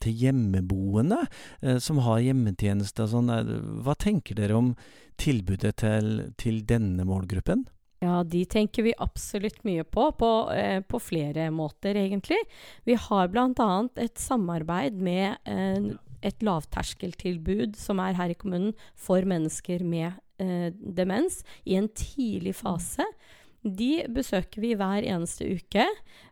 til 0.02 0.22
hjemmeboende 0.24 1.22
uh, 1.24 1.78
som 1.82 2.02
har 2.06 2.22
hjemmetjeneste 2.26 3.06
og 3.06 3.12
sånn? 3.14 3.32
Hva 3.84 3.96
tenker 3.98 4.38
dere 4.38 4.58
om 4.58 4.72
tilbudet 5.18 5.76
til, 5.82 6.14
til 6.38 6.62
denne 6.68 7.06
målgruppen? 7.08 7.66
Ja, 7.98 8.20
de 8.22 8.44
tenker 8.46 8.84
vi 8.87 8.94
absolutt 9.02 9.64
mye 9.66 9.82
på, 9.82 10.04
på, 10.20 10.30
eh, 10.54 10.78
på 10.87 11.00
flere 11.02 11.48
måter, 11.50 11.98
egentlig. 11.98 12.38
Vi 12.87 12.94
har 12.94 13.30
bl.a. 13.32 13.70
et 13.98 14.22
samarbeid 14.22 15.00
med 15.02 15.34
eh, 15.50 15.96
et 16.22 16.46
lavterskeltilbud 16.46 17.74
som 17.78 17.98
er 18.02 18.14
her 18.18 18.30
i 18.30 18.38
kommunen 18.38 18.76
for 18.94 19.26
mennesker 19.26 19.82
med 19.82 20.12
eh, 20.38 20.70
demens 20.70 21.42
i 21.66 21.74
en 21.78 21.90
tidlig 21.90 22.54
fase. 22.61 23.06
De 23.62 24.06
besøker 24.14 24.60
vi 24.62 24.74
hver 24.78 25.02
eneste 25.02 25.44
uke 25.58 25.82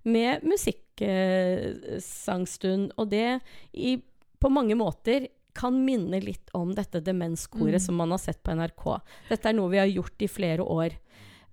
med 0.07 0.45
musikksangstund. 0.47 2.93
og 2.97 3.11
det 3.11 3.41
i, 3.73 3.99
på 4.39 4.49
mange 4.49 4.75
måter 4.79 5.27
kan 5.57 5.85
minne 5.85 6.21
litt 6.21 6.51
om 6.55 6.75
dette 6.77 7.01
demenskoret 7.01 7.81
mm. 7.81 7.87
som 7.87 7.95
man 7.97 8.11
har 8.13 8.19
sett 8.21 8.43
på 8.45 8.53
NRK. 8.55 9.01
Dette 9.31 9.49
er 9.49 9.53
noe 9.57 9.71
vi 9.73 9.79
har 9.81 9.91
gjort 9.91 10.23
i 10.23 10.29
flere 10.29 10.63
år. 10.63 10.91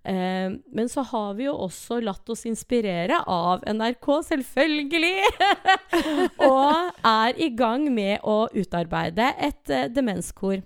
Eh, 0.04 0.52
men 0.76 0.90
så 0.92 1.02
har 1.08 1.34
vi 1.38 1.46
jo 1.48 1.56
også 1.64 2.02
latt 2.04 2.30
oss 2.34 2.44
inspirere 2.50 3.22
av 3.24 3.64
NRK, 3.64 4.10
selvfølgelig! 4.28 5.24
og 6.50 6.92
er 7.08 7.40
i 7.40 7.50
gang 7.56 7.88
med 7.94 8.20
å 8.28 8.52
utarbeide 8.52 9.32
et 9.40 9.70
eh, 9.72 9.88
demenskor. 9.94 10.60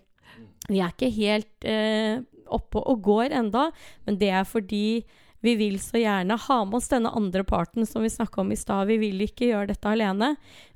Vi 0.67 0.81
er 0.81 0.91
ikke 0.91 1.13
helt 1.13 1.69
eh, 1.69 2.25
oppe 2.53 2.81
og 2.81 3.01
går 3.05 3.35
enda, 3.37 3.69
men 4.07 4.19
det 4.21 4.31
er 4.33 4.47
fordi 4.47 5.05
vi 5.39 5.53
vil 5.53 5.75
så 5.79 5.99
gjerne 6.01 6.33
ha 6.47 6.55
med 6.65 6.79
oss 6.79 6.89
denne 6.89 7.11
andre 7.13 7.43
parten 7.45 7.85
som 7.85 8.01
vi 8.01 8.09
snakka 8.09 8.41
om 8.41 8.51
i 8.51 8.57
stad. 8.57 8.87
Vi 8.89 8.97
vil 8.97 9.21
ikke 9.21 9.51
gjøre 9.51 9.69
dette 9.69 9.89
alene. 9.89 10.31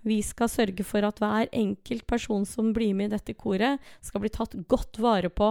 Vi 0.06 0.20
skal 0.26 0.52
sørge 0.54 0.86
for 0.86 1.06
at 1.08 1.18
hver 1.22 1.50
enkelt 1.50 2.06
person 2.10 2.46
som 2.46 2.70
blir 2.76 2.94
med 2.98 3.10
i 3.10 3.16
dette 3.16 3.34
koret, 3.34 3.82
skal 4.06 4.22
bli 4.22 4.30
tatt 4.34 4.54
godt 4.70 5.00
vare 5.02 5.32
på. 5.34 5.50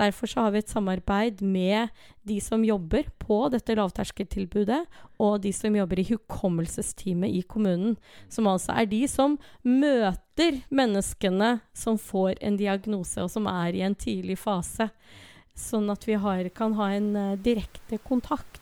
Derfor 0.00 0.28
så 0.28 0.44
har 0.44 0.52
vi 0.52 0.60
et 0.60 0.72
samarbeid 0.72 1.40
med 1.40 1.88
de 2.28 2.36
som 2.44 2.64
jobber 2.64 3.08
på 3.22 3.40
dette 3.52 3.78
lavterskeltilbudet, 3.80 4.82
og 5.16 5.40
de 5.40 5.54
som 5.56 5.76
jobber 5.76 6.02
i 6.02 6.08
hukommelsesteamet 6.12 7.40
i 7.40 7.42
kommunen. 7.48 7.96
Som 8.28 8.50
altså 8.50 8.76
er 8.76 8.92
de 8.92 9.06
som 9.08 9.38
møter 9.64 10.60
menneskene 10.68 11.56
som 11.72 11.96
får 11.96 12.36
en 12.44 12.60
diagnose, 12.60 13.24
og 13.24 13.32
som 13.32 13.48
er 13.48 13.80
i 13.80 13.84
en 13.88 13.96
tidlig 13.96 14.36
fase. 14.44 14.90
Sånn 15.58 15.90
at 15.92 16.06
vi 16.08 16.16
har, 16.20 16.46
kan 16.56 16.74
ha 16.78 16.90
en 16.96 17.10
uh, 17.16 17.36
direkte 17.38 18.00
kontakt. 18.06 18.60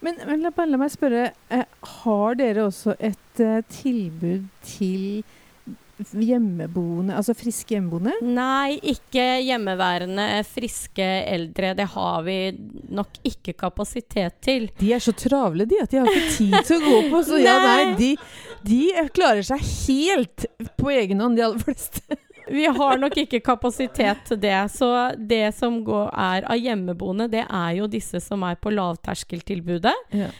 Men, 0.00 0.16
men 0.26 0.40
la, 0.44 0.52
la, 0.56 0.80
meg 0.80 0.92
spørre, 0.94 1.26
eh, 1.52 1.66
har 2.00 2.38
dere 2.40 2.64
også 2.70 2.96
et 2.96 3.42
uh, 3.44 3.60
tilbud 3.68 4.48
til 4.64 5.20
hjemmeboende, 6.00 7.14
altså 7.16 7.34
friske 7.36 7.74
hjemmeboende? 7.74 8.14
Nei, 8.24 8.78
ikke 8.92 9.24
hjemmeværende 9.44 10.26
friske 10.48 11.06
eldre. 11.28 11.74
Det 11.78 11.86
har 11.94 12.24
vi 12.26 12.38
nok 12.96 13.20
ikke 13.26 13.54
kapasitet 13.60 14.40
til. 14.44 14.70
De 14.80 14.92
er 14.96 15.04
så 15.04 15.14
travle, 15.16 15.66
de, 15.68 15.80
at 15.82 15.92
de 15.92 16.00
har 16.00 16.08
ikke 16.08 16.38
tid 16.38 16.56
til 16.68 16.78
å 16.78 16.86
gå 16.86 17.02
på. 17.12 17.22
Så 17.28 17.36
nei. 17.40 17.44
ja, 17.44 17.58
nei, 17.66 17.84
de, 18.00 18.10
de 18.66 18.80
klarer 19.16 19.44
seg 19.52 19.64
helt 19.66 20.48
på 20.80 20.92
egen 20.96 21.22
hånd, 21.22 21.38
de 21.38 21.46
aller 21.48 21.64
fleste. 21.68 22.20
Vi 22.50 22.66
har 22.66 22.98
nok 22.98 23.16
ikke 23.22 23.40
kapasitet 23.44 24.24
til 24.26 24.38
det. 24.42 24.58
Så 24.74 24.90
det 25.16 25.54
som 25.56 25.80
går, 25.86 26.10
er 26.10 26.46
av 26.50 26.58
hjemmeboende, 26.58 27.28
det 27.30 27.44
er 27.46 27.74
jo 27.78 27.88
disse 27.90 28.20
som 28.24 28.42
er 28.46 28.58
på 28.60 28.72
lavterskeltilbudet. 28.74 29.94
Ja. 30.18 30.30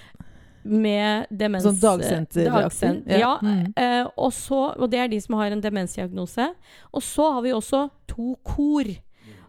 Med 0.60 1.30
demens 1.32 1.64
Sånn 1.64 1.78
dagsenter? 1.80 2.50
dagsenter 2.52 3.16
ja. 3.16 3.30
ja. 3.32 3.36
Mm. 3.40 3.70
Eh, 3.72 4.08
og, 4.10 4.28
så, 4.36 4.58
og 4.76 4.90
det 4.92 4.98
er 5.00 5.08
de 5.08 5.20
som 5.22 5.38
har 5.40 5.54
en 5.54 5.62
demensdiagnose. 5.62 6.50
Og 6.92 7.04
så 7.04 7.30
har 7.36 7.46
vi 7.46 7.54
også 7.56 7.86
to 8.10 8.34
kor. 8.44 8.90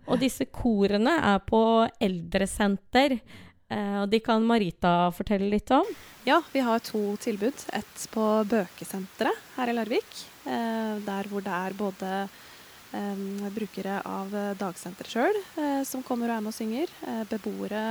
Og 0.07 0.19
disse 0.21 0.47
korene 0.53 1.17
er 1.33 1.41
på 1.45 1.61
eldresenter. 2.01 3.17
Eh, 3.71 3.97
og 4.03 4.07
de 4.11 4.21
kan 4.23 4.43
Marita 4.45 5.09
fortelle 5.15 5.49
litt 5.51 5.71
om. 5.75 5.87
Ja, 6.27 6.41
vi 6.53 6.63
har 6.63 6.79
to 6.85 7.15
tilbud. 7.21 7.65
Et 7.73 8.07
på 8.13 8.27
Bøkesenteret 8.51 9.57
her 9.57 9.71
i 9.71 9.75
Larvik. 9.75 10.23
Eh, 10.45 10.95
der 11.05 11.29
hvor 11.29 11.43
det 11.45 11.53
er 11.55 11.77
både 11.77 12.11
brukere 13.55 14.01
av 14.05 14.35
eh, 14.35 14.51
dagsenteret 14.59 15.11
sjøl 15.11 15.37
eh, 15.57 15.83
som 15.87 16.03
kommer 16.03 16.31
og 16.31 16.37
er 16.37 16.43
med 16.43 16.51
og 16.51 16.57
synger. 16.57 16.91
Eh, 17.07 17.23
beboere 17.29 17.83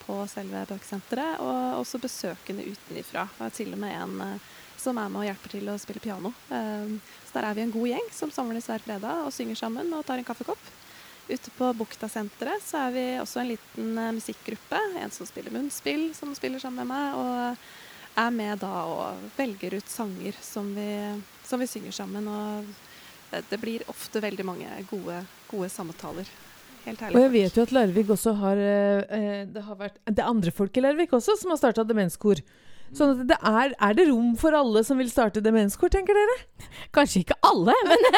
på 0.00 0.16
selve 0.32 0.64
bøkesenteret, 0.66 1.42
og 1.44 1.80
også 1.82 2.00
besøkende 2.02 2.64
utenifra. 2.66 3.26
Til 3.54 3.74
og 3.76 3.82
med 3.82 3.94
en 3.94 4.40
som 4.80 4.96
er 4.98 5.10
med 5.12 5.20
og 5.20 5.26
hjelper 5.28 5.52
til 5.52 5.68
å 5.68 5.76
spille 5.78 6.00
piano. 6.02 6.32
Så 6.48 7.34
der 7.34 7.46
er 7.46 7.54
vi 7.54 7.62
en 7.66 7.74
god 7.74 7.90
gjeng 7.92 8.08
som 8.16 8.32
samles 8.32 8.66
hver 8.66 8.82
fredag 8.82 9.26
og 9.26 9.34
synger 9.36 9.60
sammen 9.60 9.92
og 9.94 10.02
tar 10.08 10.18
en 10.18 10.26
kaffekopp. 10.26 10.70
Ute 11.28 11.52
på 11.54 11.68
Buktasenteret 11.78 12.64
så 12.64 12.86
er 12.88 12.96
vi 12.96 13.04
også 13.20 13.42
en 13.42 13.52
liten 13.52 14.02
musikkgruppe. 14.16 14.80
En 15.04 15.14
som 15.14 15.28
spiller 15.28 15.54
munnspill, 15.54 16.08
som 16.16 16.32
spiller 16.34 16.64
sammen 16.64 16.80
med 16.80 16.90
meg. 16.90 17.20
Og 17.20 18.18
er 18.24 18.34
med 18.34 18.64
da 18.64 18.72
og 18.88 19.30
velger 19.36 19.76
ut 19.78 19.92
sanger 19.92 20.40
som 20.42 20.72
vi, 20.74 20.90
som 21.46 21.60
vi 21.60 21.70
synger 21.70 21.94
sammen. 22.00 22.26
og 22.26 22.89
det 23.30 23.58
blir 23.62 23.84
ofte 23.90 24.22
veldig 24.22 24.46
mange 24.46 24.68
gode, 24.90 25.20
gode 25.50 25.68
samtaler. 25.72 26.28
Helt. 26.84 27.02
Og 27.10 27.20
jeg 27.20 27.32
vet 27.34 27.56
jo 27.56 27.64
at 27.66 27.72
Larvik 27.76 28.10
også 28.14 28.32
har 28.40 28.56
eh, 28.56 29.02
eh, 29.12 29.40
Det 29.52 29.62
har 29.66 29.76
vært 29.76 29.98
det 30.08 30.24
andre 30.24 30.52
folk 30.54 30.78
i 30.78 30.84
Larvik 30.84 31.12
også 31.12 31.34
som 31.36 31.52
har 31.52 31.60
starta 31.60 31.84
demenskor. 31.84 32.40
Sånn 32.96 33.14
at 33.14 33.26
det 33.30 33.38
er, 33.46 33.74
er 33.78 33.94
det 33.94 34.08
rom 34.08 34.32
for 34.38 34.56
alle 34.56 34.82
som 34.86 34.98
vil 34.98 35.10
starte 35.12 35.42
demenskor, 35.44 35.92
tenker 35.92 36.16
dere? 36.16 36.38
Kanskje 36.94 37.24
ikke 37.24 37.38
alle, 37.46 37.76
men 37.86 38.06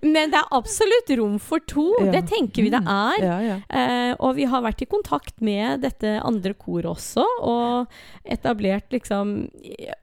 Men 0.00 0.32
det 0.32 0.38
er 0.38 0.54
absolutt 0.56 1.10
rom 1.18 1.36
for 1.42 1.62
to. 1.68 1.86
Ja. 2.00 2.12
Det 2.16 2.22
tenker 2.30 2.64
vi 2.64 2.72
det 2.72 2.80
mm. 2.84 2.90
er. 2.92 3.24
Ja, 3.24 3.38
ja. 3.44 3.56
Eh, 3.68 4.12
og 4.16 4.36
vi 4.38 4.46
har 4.48 4.62
vært 4.64 4.82
i 4.84 4.88
kontakt 4.88 5.42
med 5.44 5.82
dette 5.84 6.18
andre 6.24 6.54
koret 6.56 6.88
også, 6.88 7.24
og 7.44 7.98
etablert 8.28 8.92
liksom 8.94 9.34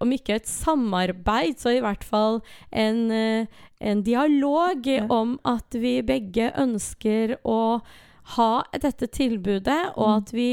Om 0.04 0.12
ikke 0.15 0.39
et 0.39 0.50
samarbeid, 0.50 1.58
så 1.62 1.76
i 1.76 1.82
hvert 1.84 2.04
fall 2.06 2.41
en, 2.72 3.00
eh, 3.12 3.63
en 3.80 4.04
dialog 4.06 4.89
om 5.10 5.38
at 5.48 5.78
vi 5.80 5.98
begge 6.06 6.52
ønsker 6.62 7.38
å 7.44 7.80
ha 8.36 8.52
dette 8.74 9.10
tilbudet, 9.13 9.96
og 9.96 10.08
mm. 10.08 10.15
at 10.20 10.34
vi 10.34 10.50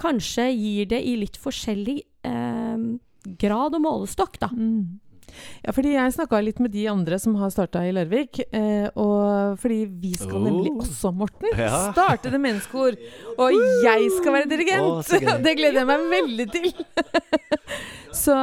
kanskje 0.00 0.50
gir 0.52 0.90
det 0.90 1.00
i 1.06 1.16
litt 1.20 1.38
forskjellig 1.40 2.00
eh, 2.26 2.84
grad 3.40 3.76
og 3.78 3.82
målestokk, 3.84 4.38
da. 4.42 4.50
Mm. 4.52 5.00
Ja, 5.64 5.72
fordi 5.74 5.94
jeg 5.94 6.12
snakka 6.14 6.40
litt 6.44 6.60
med 6.62 6.72
de 6.74 6.84
andre 6.90 7.16
som 7.18 7.34
har 7.40 7.50
starta 7.52 7.82
i 7.86 7.92
Larvik. 7.94 8.40
Eh, 8.44 8.86
og 9.00 9.56
fordi 9.62 9.80
vi 9.88 10.12
skal 10.18 10.38
oh. 10.38 10.44
nemlig 10.46 10.74
også, 10.84 11.12
Morten, 11.16 11.48
ja. 11.58 11.70
starte 11.90 12.32
Demenskor. 12.32 12.96
Og 13.42 13.56
jeg 13.84 14.10
skal 14.18 14.36
være 14.38 14.50
dirigent! 14.50 15.10
Oh, 15.10 15.40
det 15.46 15.56
gleder 15.58 15.82
jeg 15.82 15.90
meg 15.90 16.06
veldig 16.12 16.48
til. 16.54 16.70
så, 18.24 18.36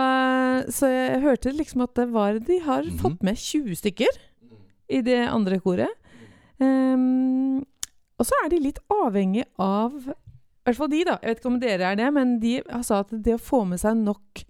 så, 0.68 0.92
jeg 0.92 1.24
hørte 1.24 1.56
liksom 1.56 1.86
at 1.88 1.96
det 2.00 2.10
var 2.12 2.40
De 2.40 2.60
har 2.60 2.84
mm 2.84 2.90
-hmm. 2.90 3.02
fått 3.02 3.24
med 3.24 3.38
20 3.38 3.76
stykker 3.76 4.20
i 4.90 5.02
det 5.02 5.28
andre 5.28 5.60
koret. 5.60 5.90
Um, 6.60 7.66
og 8.20 8.26
så 8.26 8.34
er 8.44 8.50
de 8.50 8.60
litt 8.60 8.80
avhengig 8.90 9.46
av 9.58 10.14
I 10.62 10.70
hvert 10.70 10.78
fall 10.78 10.90
de, 10.94 11.04
da. 11.08 11.16
Jeg 11.22 11.32
vet 11.32 11.40
ikke 11.42 11.50
om 11.52 11.60
dere 11.60 11.92
er 11.92 11.96
det, 11.98 12.08
men 12.14 12.36
de 12.40 12.56
sa 12.86 13.00
at 13.02 13.10
det 13.12 13.34
å 13.34 13.42
få 13.42 13.64
med 13.66 13.80
seg 13.82 13.98
nok 13.98 14.44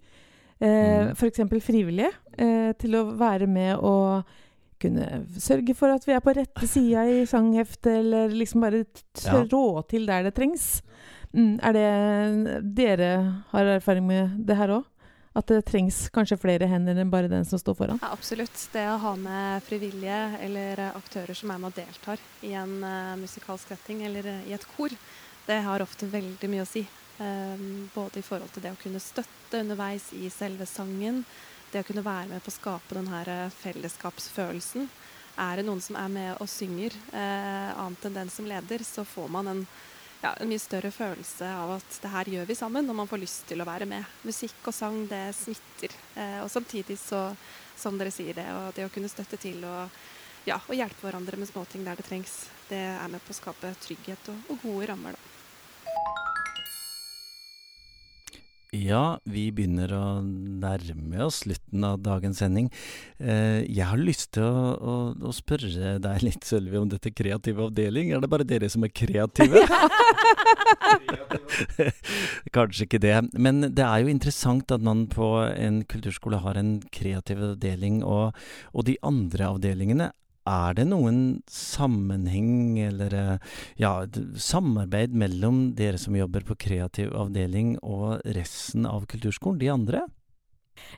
eh, 0.60 1.08
Mm. 1.08 1.12
f.eks. 1.16 1.40
frivillige 1.64 2.10
eh, 2.38 2.72
til 2.78 2.94
å 3.00 3.04
være 3.18 3.48
med 3.50 3.78
og 3.80 4.22
kunne 4.82 5.24
sørge 5.40 5.74
for 5.78 5.90
at 5.94 6.04
vi 6.06 6.12
er 6.12 6.20
på 6.22 6.34
rette 6.34 6.66
sida 6.68 7.04
i 7.08 7.24
sangheftet, 7.26 8.00
eller 8.02 8.28
liksom 8.34 8.60
bare 8.64 8.84
trå 9.14 9.40
Ja. 9.40 9.46
rå 9.50 9.82
til 9.88 10.06
der 10.06 10.22
det 10.26 10.34
trengs. 10.34 10.82
Mm, 11.32 11.58
er 11.62 11.72
det 11.72 12.74
Dere 12.76 13.10
har 13.52 13.64
erfaring 13.78 14.06
med 14.06 14.46
det 14.46 14.56
her 14.58 14.68
òg? 14.68 14.84
At 15.34 15.46
det 15.48 15.62
trengs 15.64 16.10
kanskje 16.12 16.36
flere 16.36 16.66
hender 16.68 16.98
enn 17.00 17.08
bare 17.10 17.26
den 17.30 17.44
som 17.48 17.56
står 17.58 17.74
foran? 17.78 17.98
Ja, 18.02 18.10
absolutt. 18.12 18.52
Det 18.74 18.82
å 18.84 18.98
ha 19.00 19.14
med 19.16 19.62
frivillige 19.64 20.18
eller 20.44 20.82
aktører 20.92 21.32
som 21.34 21.50
er 21.54 21.58
med 21.62 21.70
og 21.72 21.78
deltar 21.78 22.20
i 22.44 22.52
en 22.52 22.74
uh, 22.84 23.14
musikalsk 23.16 23.70
retting 23.72 24.02
eller 24.04 24.26
eh, 24.28 24.50
i 24.50 24.52
et 24.52 24.66
kor, 24.76 24.90
det 25.46 25.60
har 25.66 25.82
ofte 25.82 26.06
veldig 26.10 26.50
mye 26.50 26.66
å 26.66 26.68
si. 26.68 26.84
Um, 27.18 27.90
både 27.94 28.18
i 28.18 28.24
forhold 28.24 28.50
til 28.54 28.64
det 28.64 28.72
å 28.72 28.80
kunne 28.80 29.00
støtte 29.02 29.60
underveis 29.60 30.08
i 30.16 30.30
selve 30.32 30.66
sangen, 30.66 31.22
det 31.72 31.82
å 31.82 31.86
kunne 31.88 32.04
være 32.04 32.28
med 32.30 32.42
på 32.44 32.50
å 32.52 32.54
skape 32.54 32.96
den 32.96 33.08
her 33.12 33.28
eh, 33.32 33.54
fellesskapsfølelsen. 33.62 34.88
Er 35.40 35.56
det 35.58 35.64
noen 35.64 35.80
som 35.80 35.96
er 35.96 36.10
med 36.12 36.42
og 36.42 36.50
synger, 36.50 36.92
eh, 37.16 37.70
annet 37.80 38.04
enn 38.08 38.18
den 38.18 38.32
som 38.32 38.48
leder, 38.48 38.84
så 38.84 39.04
får 39.08 39.30
man 39.32 39.48
en, 39.48 39.62
ja, 40.20 40.34
en 40.34 40.50
mye 40.50 40.60
større 40.60 40.92
følelse 40.92 41.48
av 41.48 41.78
at 41.78 41.98
det 42.02 42.12
her 42.12 42.32
gjør 42.34 42.50
vi 42.50 42.58
sammen, 42.58 42.90
og 42.92 42.98
man 43.00 43.08
får 43.08 43.22
lyst 43.22 43.46
til 43.48 43.64
å 43.64 43.68
være 43.68 43.88
med. 43.88 44.04
Musikk 44.28 44.68
og 44.68 44.76
sang, 44.76 45.00
det 45.08 45.24
smitter. 45.38 45.96
Eh, 46.12 46.38
og 46.44 46.52
samtidig 46.52 46.98
så, 47.00 47.24
som 47.78 47.96
dere 48.00 48.12
sier 48.12 48.36
det, 48.36 48.48
og 48.52 48.72
det 48.76 48.88
å 48.88 48.92
kunne 48.92 49.12
støtte 49.12 49.40
til 49.40 49.64
og, 49.64 50.00
ja, 50.44 50.60
og 50.60 50.76
hjelpe 50.76 51.06
hverandre 51.06 51.40
med 51.40 51.48
småting 51.48 51.88
der 51.88 51.96
det 51.96 52.08
trengs, 52.08 52.42
det 52.68 52.84
er 52.92 53.08
med 53.08 53.24
på 53.24 53.32
å 53.32 53.40
skape 53.40 53.72
trygghet 53.80 54.32
og, 54.34 54.48
og 54.52 54.66
gode 54.66 54.92
rammer, 54.92 55.16
da. 55.16 55.31
Ja, 58.72 59.18
vi 59.28 59.50
begynner 59.52 59.90
å 59.92 60.04
nærme 60.24 61.18
oss 61.26 61.42
slutten 61.42 61.82
av 61.84 61.98
dagens 62.00 62.38
sending. 62.40 62.70
Eh, 63.20 63.60
jeg 63.68 63.84
har 63.84 64.00
lyst 64.00 64.30
til 64.32 64.46
å, 64.48 64.70
å, 64.80 64.94
å 65.28 65.32
spørre 65.36 65.98
deg 66.00 66.24
litt, 66.24 66.40
Sølvi, 66.48 66.78
om 66.80 66.88
dette 66.88 67.12
kreative 67.12 67.66
avdeling. 67.66 68.14
Er 68.16 68.24
det 68.24 68.30
bare 68.32 68.48
dere 68.48 68.70
som 68.72 68.86
er 68.88 68.94
kreative? 68.96 69.60
Kanskje 72.56 72.86
ikke 72.86 73.02
det. 73.02 73.18
Men 73.36 73.60
det 73.76 73.84
er 73.84 74.06
jo 74.06 74.12
interessant 74.12 74.72
at 74.72 74.80
man 74.84 75.04
på 75.12 75.28
en 75.52 75.82
kulturskole 75.84 76.40
har 76.40 76.56
en 76.56 76.78
kreativ 76.96 77.44
avdeling, 77.52 78.00
og, 78.00 78.32
og 78.72 78.88
de 78.88 78.96
andre 79.04 79.52
avdelingene 79.52 80.10
er 80.48 80.74
det 80.78 80.86
noen 80.90 81.20
sammenheng 81.50 82.78
eller 82.82 83.14
eh, 83.14 83.52
ja, 83.80 83.92
samarbeid 84.34 85.14
mellom 85.14 85.68
dere 85.78 86.00
som 86.00 86.16
jobber 86.18 86.46
på 86.48 86.58
kreativ 86.66 87.12
avdeling 87.14 87.76
og 87.82 88.24
resten 88.36 88.88
av 88.88 89.06
kulturskolen, 89.10 89.60
de 89.62 89.70
andre? 89.72 90.02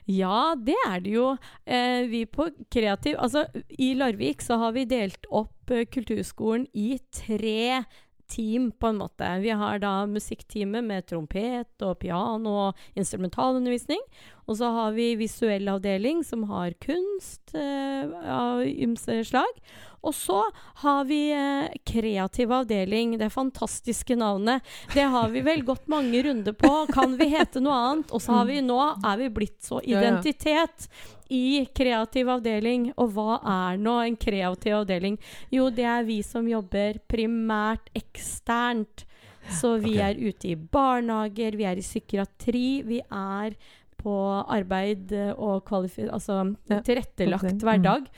Ja, 0.09 0.55
det 0.57 0.77
er 0.87 1.01
det 1.03 1.13
jo. 1.13 1.27
Eh, 1.65 2.05
vi 2.09 2.23
på 2.25 2.47
Kreativ 2.71 3.17
Altså, 3.19 3.45
i 3.69 3.93
Larvik 3.97 4.41
så 4.41 4.57
har 4.61 4.75
vi 4.75 4.85
delt 4.89 5.27
opp 5.29 5.71
eh, 5.73 5.85
kulturskolen 5.85 6.67
i 6.73 6.95
tre 7.13 7.83
team, 8.27 8.71
på 8.71 8.87
en 8.87 9.01
måte. 9.01 9.27
Vi 9.43 9.49
har 9.49 9.79
da 9.79 10.05
musikkteamet 10.09 10.83
med 10.83 11.07
trompet 11.09 11.85
og 11.85 11.99
piano 12.01 12.55
og 12.67 12.85
instrumentalundervisning. 12.99 14.01
Og 14.45 14.59
så 14.59 14.69
har 14.69 14.93
vi 14.93 15.15
visuell 15.17 15.67
avdeling 15.71 16.21
som 16.25 16.45
har 16.51 16.75
kunst 16.83 17.55
eh, 17.57 18.13
av 18.29 18.61
ymse 18.65 19.23
slag. 19.25 19.61
Og 20.05 20.13
så 20.13 20.43
har 20.83 21.05
vi 21.09 21.19
eh, 21.33 21.73
kreativ 21.83 22.53
avdeling, 22.53 23.17
det 23.17 23.31
fantastiske 23.33 24.15
navnet. 24.15 24.61
Det 24.93 25.07
har 25.15 25.31
vi 25.33 25.41
vel 25.41 25.65
gått 25.65 25.87
mange 25.89 26.21
runder 26.23 26.53
på. 26.53 26.73
Kan 26.93 27.17
vi 27.17 27.31
hete 27.33 27.63
noe 27.63 27.79
annet? 27.87 28.13
Og 28.13 28.21
så 28.21 28.37
har 28.37 28.45
vi 28.51 28.61
nå 28.61 28.77
er 29.01 29.17
vi 29.23 29.31
blitt 29.33 29.63
så 29.65 29.81
identitet 29.81 30.89
i 31.33 31.65
kreativ 31.75 32.29
avdeling. 32.35 32.91
Og 33.01 33.15
hva 33.15 33.39
er 33.39 33.81
nå 33.81 33.97
en 34.03 34.17
kreativ 34.19 34.79
avdeling? 34.81 35.17
Jo, 35.53 35.69
det 35.73 35.87
er 35.89 36.05
vi 36.07 36.21
som 36.25 36.47
jobber 36.49 36.99
primært 37.09 37.91
eksternt. 37.97 39.05
Så 39.45 39.75
vi 39.77 39.97
okay. 39.99 40.15
er 40.15 40.31
ute 40.31 40.47
i 40.49 40.55
barnehager, 40.57 41.57
vi 41.59 41.67
er 41.69 41.77
i 41.77 41.85
psykiatri, 41.85 42.69
vi 42.85 43.01
er 43.05 43.53
på 44.01 44.15
arbeid 44.41 45.13
og 45.37 45.69
altså 45.73 46.39
tilrettelagt 46.69 47.45
hver 47.45 47.61
hverdag. 47.69 48.09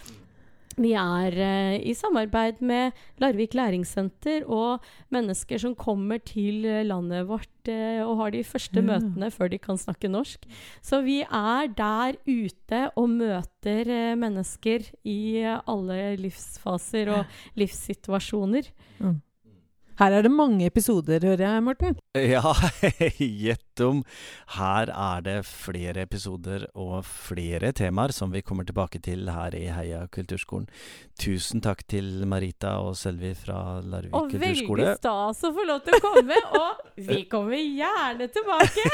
Vi 0.78 0.92
er 0.94 1.34
eh, 1.42 1.76
i 1.90 1.94
samarbeid 1.98 2.60
med 2.62 2.94
Larvik 3.18 3.56
læringssenter 3.58 4.44
og 4.46 4.84
mennesker 5.10 5.58
som 5.64 5.74
kommer 5.76 6.22
til 6.22 6.68
eh, 6.70 6.84
landet 6.86 7.26
vårt 7.30 7.72
eh, 7.74 8.04
og 8.06 8.18
har 8.22 8.36
de 8.36 8.44
første 8.46 8.78
Ja. 8.84 8.86
møtene 8.86 9.32
før 9.34 9.50
de 9.50 9.58
kan 9.58 9.78
snakke 9.82 10.08
norsk. 10.14 10.46
Så 10.86 11.02
vi 11.02 11.22
er 11.24 11.68
der 11.74 12.14
ute 12.30 12.84
og 12.96 13.10
møter 13.10 13.90
eh, 13.90 14.16
mennesker 14.22 14.86
i 15.04 15.42
alle 15.66 16.16
livsfaser 16.22 17.10
og 17.10 17.26
livssituasjoner. 17.58 18.70
Her 19.98 20.14
er 20.14 20.26
det 20.26 20.32
mange 20.34 20.68
episoder, 20.70 21.24
hører 21.26 21.42
jeg, 21.42 21.64
Morten. 21.66 21.96
Ja, 22.14 22.54
gjett 23.18 23.82
om. 23.82 24.04
Her 24.58 24.92
er 24.94 25.24
det 25.26 25.38
flere 25.50 26.04
episoder 26.06 26.68
og 26.78 27.02
flere 27.06 27.72
temaer 27.78 28.14
som 28.14 28.34
vi 28.34 28.44
kommer 28.46 28.68
tilbake 28.68 29.02
til 29.04 29.30
her 29.34 29.56
i 29.58 29.66
Heia 29.74 30.04
kulturskolen. 30.14 30.68
Tusen 31.18 31.64
takk 31.66 31.82
til 31.90 32.28
Marita 32.30 32.76
og 32.86 32.94
Selvi 32.98 33.34
fra 33.38 33.80
Larvik 33.82 34.14
Og 34.18 34.36
veldig 34.38 34.92
stas 35.00 35.42
å 35.48 35.52
få 35.56 35.66
lov 35.66 35.82
til 35.86 35.98
å 35.98 36.02
komme, 36.04 36.38
og 36.62 37.02
vi 37.10 37.24
kommer 37.30 37.58
gjerne 37.58 38.30
tilbake! 38.34 38.86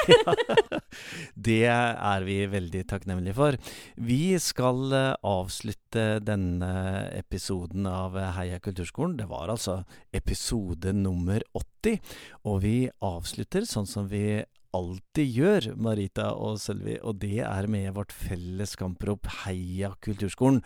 Det 1.49 1.65
er 1.67 2.23
vi 2.27 2.37
veldig 2.47 2.83
takknemlige 2.87 3.35
for. 3.35 3.57
Vi 3.99 4.37
skal 4.41 4.93
eh, 4.93 5.15
avslutte 5.25 6.19
denne 6.23 6.71
episoden 7.17 7.87
av 7.89 8.15
Heia 8.37 8.59
kulturskolen. 8.63 9.17
Det 9.19 9.27
var 9.31 9.51
altså 9.51 9.81
episode 10.15 10.92
nummer 10.93 11.43
80, 11.57 11.99
og 12.47 12.61
vi 12.63 12.77
avslutter 13.03 13.67
sånn 13.67 13.89
som 13.89 14.09
vi 14.11 14.43
alltid 14.73 15.35
gjør, 15.37 15.67
Marita 15.77 16.31
og 16.33 16.57
Sølvi, 16.61 16.95
og 17.05 17.19
det 17.21 17.43
er 17.45 17.67
med 17.69 17.91
vårt 17.95 18.13
felles 18.15 18.73
kamprop 18.79 19.29
Heia 19.43 19.93
kulturskolen. 20.03 20.63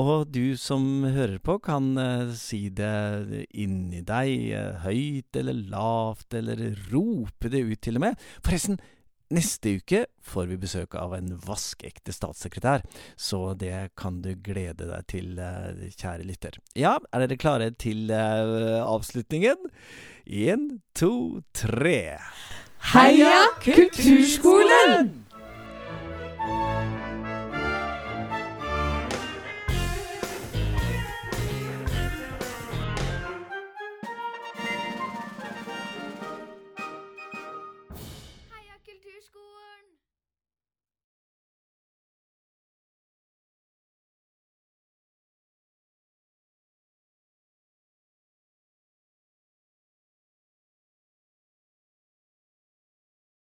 Og 0.00 0.28
du 0.28 0.58
som 0.60 1.06
hører 1.06 1.38
på, 1.40 1.56
kan 1.64 1.94
eh, 2.00 2.34
si 2.36 2.66
det 2.68 3.46
inni 3.56 4.02
deg, 4.06 4.34
eh, 4.52 4.84
høyt 4.84 5.40
eller 5.40 5.56
lavt, 5.72 6.28
eller 6.36 6.68
rope 6.90 7.52
det 7.52 7.64
ut 7.64 7.80
til 7.86 7.96
og 8.00 8.06
med. 8.08 8.28
Forresten, 8.44 8.76
Neste 9.34 9.72
uke 9.80 10.04
får 10.22 10.46
vi 10.46 10.56
besøk 10.62 10.94
av 10.94 11.16
en 11.16 11.32
vaskeekte 11.42 12.12
statssekretær, 12.14 12.84
så 13.18 13.56
det 13.58 13.90
kan 13.98 14.20
du 14.22 14.36
glede 14.38 14.86
deg 14.86 15.06
til, 15.10 15.32
eh, 15.42 15.90
kjære 15.98 16.22
lytter. 16.28 16.60
Ja, 16.78 16.94
er 17.10 17.26
dere 17.26 17.36
klare 17.36 17.72
til 17.74 18.10
eh, 18.14 18.78
avslutningen? 18.86 19.66
Én, 20.30 20.78
to, 20.94 21.42
tre. 21.52 22.18
Heia 22.94 23.48
Kulturskolen! 23.66 25.25